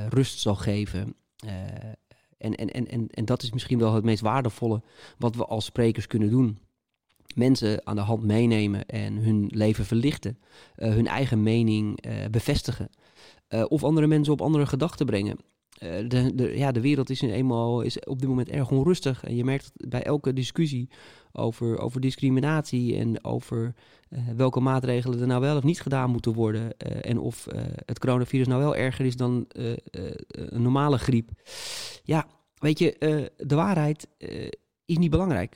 rust 0.10 0.40
zal 0.40 0.56
geven. 0.56 1.16
en, 2.38 2.56
en, 2.56 2.74
en, 2.74 2.88
en, 2.88 3.08
en 3.10 3.26
dat 3.26 3.44
is 3.44 3.52
misschien 3.52 3.80
wel 3.80 3.94
het 3.94 4.04
meest 4.04 4.22
waardevolle 4.22 4.82
wat 5.18 5.36
we 5.36 5.46
als 5.46 5.66
sprekers 5.66 6.08
kunnen 6.08 6.30
doen. 6.30 6.60
Mensen 7.36 7.88
aan 7.88 7.96
de 7.96 8.02
hand 8.02 8.24
meenemen 8.24 8.86
en 8.86 9.14
hun 9.14 9.48
leven 9.54 9.86
verlichten, 9.86 10.40
hun 10.76 11.08
eigen 11.08 11.44
mening 11.44 12.00
bevestigen. 12.32 12.90
of 13.68 13.84
andere 13.84 14.08
mensen 14.08 14.34
op 14.34 14.42
andere 14.42 14.66
gedachten 14.66 15.06
brengen. 15.06 15.38
Eh, 15.76 16.10
de, 16.10 16.36
de, 16.36 16.58
ja, 16.58 16.72
de 16.72 16.82
wereld 16.82 17.10
is, 17.10 17.22
eenmaal, 17.22 17.82
is 17.82 18.00
op 18.00 18.20
dit 18.20 18.30
moment 18.30 18.50
erg 18.50 18.72
onrustig. 18.72 19.24
En 19.24 19.36
je 19.36 19.44
merkt 19.44 19.72
bij 19.74 20.04
elke 20.04 20.34
discussie 20.34 20.90
over, 21.32 21.80
over 21.80 22.02
discriminatie 22.02 22.98
en 22.98 23.24
over 23.24 23.74
welke 24.36 24.60
maatregelen 24.60 25.20
er 25.20 25.28
nou 25.28 25.42
wel 25.42 25.58
of 25.58 25.64
niet 25.64 25.82
gedaan 25.82 26.10
moeten 26.10 26.34
worden. 26.34 26.78
En 26.78 27.20
of 27.20 27.48
het 27.86 28.00
coronavirus 28.00 28.48
nou 28.48 28.62
wel 28.62 28.76
erger 28.76 29.06
is 29.06 29.16
dan 29.16 29.46
een 29.48 30.62
normale 30.62 30.98
griep. 30.98 31.30
Ja, 32.04 32.28
weet 32.58 32.80
je, 32.80 32.96
de 33.38 33.56
waarheid 33.56 34.08
is 34.86 34.98
niet 34.98 35.10
belangrijk. 35.10 35.56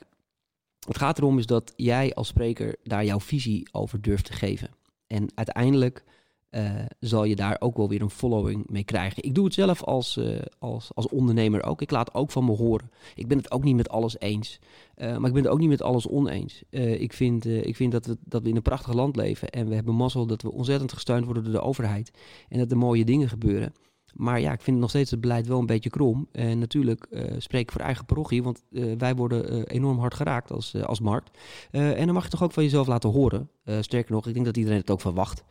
Het 0.86 0.98
gaat 0.98 1.18
erom 1.18 1.38
is 1.38 1.46
dat 1.46 1.72
jij 1.76 2.14
als 2.14 2.28
spreker 2.28 2.76
daar 2.82 3.04
jouw 3.04 3.20
visie 3.20 3.68
over 3.72 4.00
durft 4.00 4.24
te 4.24 4.32
geven. 4.32 4.70
En 5.06 5.28
uiteindelijk 5.34 6.04
uh, 6.50 6.70
zal 7.00 7.24
je 7.24 7.36
daar 7.36 7.56
ook 7.58 7.76
wel 7.76 7.88
weer 7.88 8.02
een 8.02 8.10
following 8.10 8.68
mee 8.68 8.84
krijgen. 8.84 9.22
Ik 9.22 9.34
doe 9.34 9.44
het 9.44 9.54
zelf 9.54 9.82
als, 9.82 10.16
uh, 10.16 10.38
als, 10.58 10.90
als 10.94 11.08
ondernemer 11.08 11.62
ook. 11.62 11.82
Ik 11.82 11.90
laat 11.90 12.14
ook 12.14 12.30
van 12.30 12.44
me 12.44 12.52
horen. 12.52 12.90
Ik 13.14 13.28
ben 13.28 13.38
het 13.38 13.50
ook 13.50 13.64
niet 13.64 13.76
met 13.76 13.88
alles 13.88 14.20
eens. 14.20 14.58
Uh, 14.96 15.16
maar 15.16 15.28
ik 15.28 15.34
ben 15.34 15.42
het 15.42 15.52
ook 15.52 15.58
niet 15.58 15.68
met 15.68 15.82
alles 15.82 16.08
oneens. 16.08 16.62
ik 16.70 17.12
vind, 17.12 17.44
ik 17.44 17.76
vind 17.76 17.92
dat, 17.92 18.06
we, 18.06 18.16
dat 18.24 18.42
we 18.42 18.48
in 18.48 18.56
een 18.56 18.62
prachtig 18.62 18.92
land 18.92 19.16
leven. 19.16 19.50
En 19.50 19.68
we 19.68 19.74
hebben 19.74 19.94
mazzel 19.94 20.26
dat 20.26 20.42
we 20.42 20.52
ontzettend 20.52 20.92
gesteund 20.92 21.24
worden 21.24 21.42
door 21.42 21.52
de 21.52 21.60
overheid. 21.60 22.10
En 22.48 22.58
dat 22.58 22.70
er 22.70 22.76
mooie 22.76 23.04
dingen 23.04 23.28
gebeuren. 23.28 23.74
Maar 24.14 24.40
ja, 24.40 24.52
ik 24.52 24.60
vind 24.60 24.78
nog 24.78 24.88
steeds 24.88 25.10
het 25.10 25.20
beleid 25.20 25.46
wel 25.46 25.58
een 25.58 25.66
beetje 25.66 25.90
krom. 25.90 26.28
En 26.32 26.58
natuurlijk 26.58 27.06
spreek 27.38 27.62
ik 27.62 27.72
voor 27.72 27.80
eigen 27.80 28.04
parochie, 28.04 28.42
want 28.42 28.62
wij 28.98 29.14
worden 29.14 29.66
enorm 29.66 29.98
hard 29.98 30.14
geraakt 30.14 30.50
als, 30.52 30.74
als 30.82 31.00
markt. 31.00 31.38
en 31.70 32.04
dan 32.04 32.14
mag 32.14 32.24
je 32.24 32.30
toch 32.30 32.42
ook 32.42 32.52
van 32.52 32.62
jezelf 32.62 32.86
laten 32.86 33.10
horen. 33.10 33.50
sterker 33.80 34.12
nog, 34.12 34.26
ik 34.26 34.34
denk 34.34 34.46
dat 34.46 34.56
iedereen 34.56 34.78
het 34.78 34.90
ook 34.90 35.00
verwacht. 35.00 35.44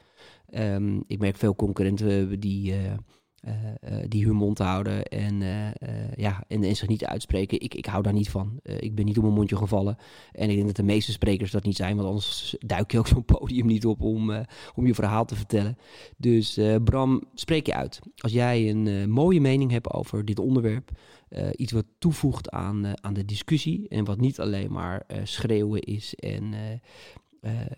Um, 0.54 1.04
ik 1.08 1.20
merk 1.20 1.38
veel 1.38 1.56
concurrenten 1.56 2.40
die, 2.40 2.74
die 4.08 4.26
hun 4.26 4.36
mond 4.36 4.58
houden 4.58 5.04
en, 5.04 5.42
ja, 6.20 6.44
en, 6.48 6.64
en, 6.64 6.76
zich 6.76 6.88
niet 6.88 7.06
uitspreken. 7.06 7.62
Ik, 7.62 7.74
ik 7.74 7.86
hou 7.86 8.04
daar 8.04 8.14
niet 8.14 8.30
van. 8.30 8.60
ik 8.64 8.96
ben 8.96 9.06
niet 9.06 9.18
op 9.18 9.24
mijn 9.24 9.36
mondje 9.36 9.58
gevallen. 9.58 9.98
En 10.32 10.50
ik 10.50 10.56
denk 10.56 10.68
dat 10.68 10.76
de 10.76 10.84
meeste 10.84 11.12
sprekers 11.12 11.52
dat 11.52 11.64
niet 11.64 11.76
zijn, 11.76 11.96
want 11.96 12.08
anders 12.08 12.56
duik 12.60 12.92
je 12.92 13.00
ook 13.00 13.08
zo'n 13.16 13.26
podium 13.26 13.66
niet 13.66 13.86
op 13.86 14.02
om, 14.02 14.46
om 14.76 14.88
je 14.88 14.94
verhaal 14.94 15.26
te 15.26 15.36
vertellen. 15.36 15.78
Dus 16.18 16.60
Bram, 16.84 17.24
spreek 17.34 17.66
je 17.66 17.76
uit. 17.76 18.00
Als 18.18 18.32
jij 18.32 18.70
een 18.70 19.10
mooie 19.10 19.42
mening 19.42 19.72
hebt 19.72 19.94
over 19.94 20.26
dit 20.26 20.40
onderwerp, 20.40 20.92
iets 21.56 21.72
wat 21.72 21.86
toevoegt 22.00 22.50
aan, 22.50 23.04
aan 23.04 23.14
de 23.14 23.26
discussie 23.26 23.88
en 23.88 24.06
wat 24.06 24.20
niet 24.20 24.40
alleen 24.40 24.72
maar 24.72 25.06
schreeuwen 25.24 25.82
is 25.82 26.16
en 26.16 26.54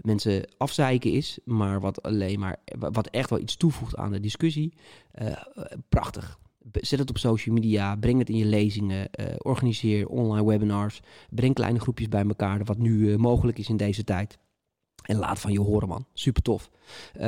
mensen 0.01 0.47
afzeiken 0.57 1.11
is, 1.11 1.39
maar 1.45 1.79
wat 1.79 2.03
alleen 2.03 2.39
maar 2.39 2.57
wat 2.77 3.07
echt 3.07 3.29
wel 3.29 3.39
iets 3.39 3.55
toevoegt 3.55 3.95
aan 3.95 4.11
de 4.11 4.19
discussie. 4.19 4.73
Uh, 5.21 5.31
prachtig. 5.89 6.39
Zet 6.71 6.99
het 6.99 7.09
op 7.09 7.17
social 7.17 7.55
media, 7.55 7.95
breng 7.95 8.19
het 8.19 8.29
in 8.29 8.37
je 8.37 8.45
lezingen, 8.45 9.09
uh, 9.19 9.25
organiseer 9.37 10.07
online 10.07 10.45
webinars, 10.45 10.99
breng 11.29 11.53
kleine 11.53 11.79
groepjes 11.79 12.07
bij 12.07 12.23
elkaar, 12.23 12.63
wat 12.63 12.77
nu 12.77 13.17
mogelijk 13.17 13.57
is 13.57 13.69
in 13.69 13.77
deze 13.77 14.03
tijd. 14.03 14.37
En 15.01 15.17
laat 15.17 15.39
van 15.39 15.51
je 15.51 15.59
horen, 15.59 15.87
man. 15.87 16.05
Super 16.13 16.41
tof. 16.41 16.69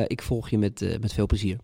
ik 0.08 0.22
volg 0.22 0.50
je 0.50 0.58
met, 0.58 0.98
met 1.02 1.13
veel 1.13 1.26
plezier. 1.26 1.58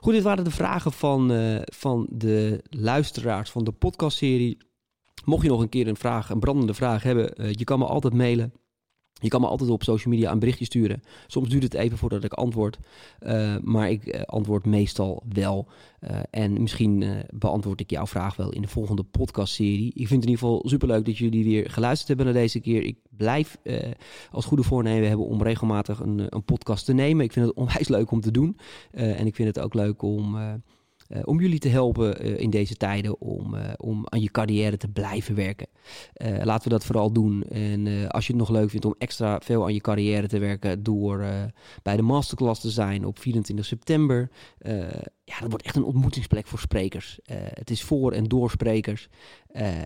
Goed, 0.00 0.12
dit 0.12 0.22
waren 0.22 0.44
de 0.44 0.50
vragen 0.50 0.92
van, 0.92 1.32
van 1.64 2.06
de 2.10 2.64
luisteraars 2.70 3.50
van 3.50 3.64
de 3.64 3.72
podcastserie. 3.72 4.58
Mocht 5.24 5.42
je 5.42 5.48
nog 5.48 5.60
een 5.60 5.68
keer 5.68 5.88
een 5.88 5.96
vraag, 5.96 6.30
een 6.30 6.40
brandende 6.40 6.74
vraag 6.74 7.02
hebben, 7.02 7.58
je 7.58 7.64
kan 7.64 7.78
me 7.78 7.84
altijd 7.84 8.14
mailen 8.14 8.52
je 9.20 9.28
kan 9.28 9.40
me 9.40 9.46
altijd 9.46 9.70
op 9.70 9.82
social 9.82 10.14
media 10.14 10.32
een 10.32 10.38
berichtje 10.38 10.64
sturen. 10.64 11.02
Soms 11.26 11.48
duurt 11.48 11.62
het 11.62 11.74
even 11.74 11.98
voordat 11.98 12.24
ik 12.24 12.32
antwoord. 12.32 12.78
Uh, 13.20 13.56
maar 13.62 13.90
ik 13.90 14.06
uh, 14.06 14.22
antwoord 14.22 14.66
meestal 14.66 15.22
wel. 15.32 15.66
Uh, 16.00 16.18
en 16.30 16.62
misschien 16.62 17.04
beantwoord 17.34 17.80
ik 17.80 17.90
jouw 17.90 18.06
vraag 18.06 18.36
wel 18.36 18.52
in 18.52 18.62
de 18.62 18.68
volgende 18.68 19.02
podcastserie. 19.02 19.86
Ik 19.86 20.08
vind 20.08 20.10
het 20.10 20.22
in 20.22 20.28
ieder 20.28 20.38
geval 20.38 20.62
superleuk 20.64 21.04
dat 21.04 21.18
jullie 21.18 21.44
weer 21.44 21.70
geluisterd 21.70 22.08
hebben 22.08 22.26
naar 22.26 22.42
deze 22.42 22.60
keer. 22.60 22.82
Ik 22.82 22.96
blijf 23.16 23.58
als 24.30 24.44
goede 24.44 24.62
voornemen 24.62 25.08
hebben 25.08 25.26
om 25.26 25.42
regelmatig 25.42 26.00
een, 26.00 26.26
een, 26.28 26.44
podcast 26.44 26.84
te 26.84 26.92
nemen. 26.92 27.24
Ik 27.24 27.32
vind 27.32 27.46
het 27.46 27.56
onwijs 27.56 27.88
leuk 27.88 28.10
om 28.10 28.20
te 28.20 28.30
doen. 28.30 28.56
en 28.90 29.26
ik 29.26 29.34
vind 29.34 29.48
het 29.48 29.64
ook 29.64 29.74
leuk 29.74 30.02
om 30.02 30.36
om 31.24 31.40
jullie 31.40 31.58
te 31.58 31.68
helpen 31.68 32.26
uh, 32.26 32.38
in 32.38 32.50
deze 32.50 32.74
tijden 32.74 33.20
om, 33.20 33.54
uh, 33.54 33.60
om 33.76 34.06
aan 34.08 34.20
je 34.20 34.30
carrière 34.30 34.76
te 34.76 34.88
blijven 34.88 35.34
werken. 35.34 35.66
laten 36.42 36.64
we 36.64 36.74
dat 36.74 36.84
vooral 36.84 37.12
doen. 37.12 37.42
En 37.42 38.08
als 38.08 38.26
je 38.26 38.32
het 38.32 38.40
nog 38.40 38.50
leuk 38.50 38.70
vindt 38.70 38.86
om 38.86 38.94
extra 38.98 39.40
veel 39.42 39.64
aan 39.64 39.74
je 39.74 39.80
carrière 39.80 40.28
te 40.28 40.38
werken 40.38 40.82
door 40.82 41.24
bij 41.82 41.96
de 41.96 42.02
masterclass 42.02 42.60
te 42.60 42.70
zijn 42.70 43.04
op 43.04 43.18
24 43.18 43.64
september. 43.66 44.30
Ja, 45.30 45.40
dat 45.40 45.50
wordt 45.50 45.64
echt 45.64 45.76
een 45.76 45.84
ontmoetingsplek 45.84 46.46
voor 46.46 46.58
sprekers. 46.58 47.18
het 47.32 47.70
is 47.70 47.82
voor 47.82 48.12
en 48.12 48.24
door 48.24 48.50
sprekers. 48.50 49.08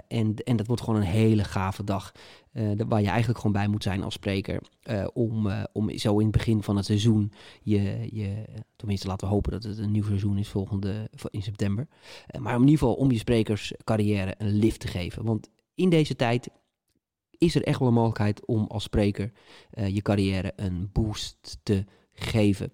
en, 0.09 0.35
en 0.35 0.57
dat 0.57 0.67
wordt 0.67 0.83
gewoon 0.83 1.01
een 1.01 1.07
hele 1.07 1.45
gave 1.45 1.85
dag. 1.85 2.13
Uh, 2.53 2.71
waar 2.89 3.01
je 3.01 3.09
eigenlijk 3.09 3.39
gewoon 3.39 3.53
bij 3.53 3.69
moet 3.69 3.83
zijn 3.83 4.03
als 4.03 4.15
spreker. 4.15 4.63
Om, 5.13 5.49
om 5.73 5.99
zo 5.99 6.19
in 6.19 6.27
het 6.27 6.37
begin 6.37 6.63
van 6.63 6.77
het 6.77 6.85
seizoen 6.85 7.33
je, 7.63 8.09
je. 8.13 8.45
Tenminste, 8.77 9.07
laten 9.07 9.29
we 9.29 9.35
hopen 9.35 9.53
dat 9.53 9.63
het 9.63 9.79
een 9.79 9.91
nieuw 9.91 10.05
seizoen 10.05 10.39
is 10.39 10.49
volgende 10.49 11.11
in 11.31 11.43
september. 11.43 11.89
maar 12.39 12.55
in 12.55 12.61
ieder 12.61 12.79
geval 12.79 12.95
om 12.95 13.11
je 13.11 13.19
sprekerscarrière 13.19 14.35
een 14.39 14.57
lift 14.57 14.81
te 14.81 14.89
geven. 14.89 15.25
Want 15.25 15.51
in 15.75 15.91
deze 15.91 16.17
tijd 16.17 16.49
is 17.31 17.55
er 17.55 17.63
echt 17.63 17.79
wel 17.79 17.89
een 17.89 17.95
mogelijkheid 17.95 18.47
om 18.47 18.67
als 18.67 18.83
spreker 18.83 19.33
je 19.71 20.03
carrière 20.03 20.53
een 20.57 20.91
boost 20.93 21.59
te 21.63 21.85
geven. 22.13 22.73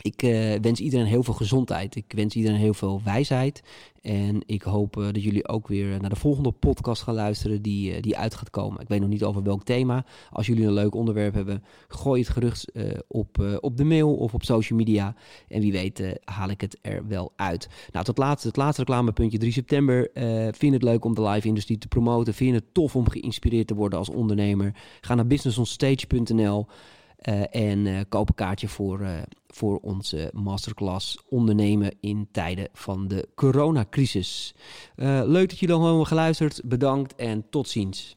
Ik 0.00 0.22
uh, 0.22 0.54
wens 0.60 0.80
iedereen 0.80 1.06
heel 1.06 1.22
veel 1.22 1.34
gezondheid. 1.34 1.94
Ik 1.94 2.12
wens 2.14 2.34
iedereen 2.34 2.58
heel 2.58 2.74
veel 2.74 3.00
wijsheid. 3.04 3.62
En 4.00 4.42
ik 4.46 4.62
hoop 4.62 4.96
uh, 4.96 5.04
dat 5.04 5.22
jullie 5.22 5.48
ook 5.48 5.68
weer 5.68 6.00
naar 6.00 6.10
de 6.10 6.16
volgende 6.16 6.50
podcast 6.50 7.02
gaan 7.02 7.14
luisteren 7.14 7.62
die, 7.62 7.96
uh, 7.96 8.02
die 8.02 8.16
uit 8.16 8.34
gaat 8.34 8.50
komen. 8.50 8.80
Ik 8.80 8.88
weet 8.88 9.00
nog 9.00 9.08
niet 9.08 9.24
over 9.24 9.42
welk 9.42 9.64
thema. 9.64 10.04
Als 10.30 10.46
jullie 10.46 10.66
een 10.66 10.72
leuk 10.72 10.94
onderwerp 10.94 11.34
hebben, 11.34 11.64
gooi 11.88 12.20
het 12.20 12.30
gerucht 12.30 12.72
op, 13.08 13.58
op 13.60 13.76
de 13.76 13.84
mail 13.84 14.14
of 14.14 14.34
op 14.34 14.44
social 14.44 14.78
media. 14.78 15.14
En 15.48 15.60
wie 15.60 15.72
weet 15.72 16.18
haal 16.24 16.48
ik 16.48 16.60
het 16.60 16.78
er 16.82 17.08
wel 17.08 17.32
uit. 17.36 17.68
Nou, 17.92 18.04
tot 18.04 18.18
laatste, 18.18 18.48
het 18.48 18.56
laatste 18.56 18.82
reclamepuntje 18.82 19.38
3 19.38 19.52
september. 19.52 20.10
vind 20.50 20.72
het 20.72 20.82
leuk 20.82 21.04
om 21.04 21.14
de 21.14 21.22
live 21.22 21.48
industrie 21.48 21.78
te 21.78 21.88
promoten? 21.88 22.34
Vind 22.34 22.50
je 22.50 22.56
het 22.56 22.74
tof 22.74 22.96
om 22.96 23.08
geïnspireerd 23.08 23.66
te 23.66 23.74
worden 23.74 23.98
als 23.98 24.08
ondernemer? 24.08 24.74
Ga 25.00 25.14
naar 25.14 25.26
businessonstage.nl. 25.26 26.66
en 27.50 28.08
koop 28.08 28.28
een 28.28 28.34
kaartje 28.34 28.68
voor, 28.68 29.06
voor 29.46 29.78
onze 29.78 30.30
masterclass 30.34 31.18
ondernemen 31.28 31.94
in 32.00 32.28
tijden 32.32 32.68
van 32.72 33.08
de 33.08 33.28
coronacrisis. 33.34 34.54
leuk 34.96 35.48
dat 35.48 35.58
jullie 35.58 35.74
allemaal 35.74 35.90
hebben 35.90 36.06
geluisterd. 36.06 36.60
Bedankt 36.64 37.14
en 37.14 37.44
tot 37.50 37.68
ziens. 37.68 38.16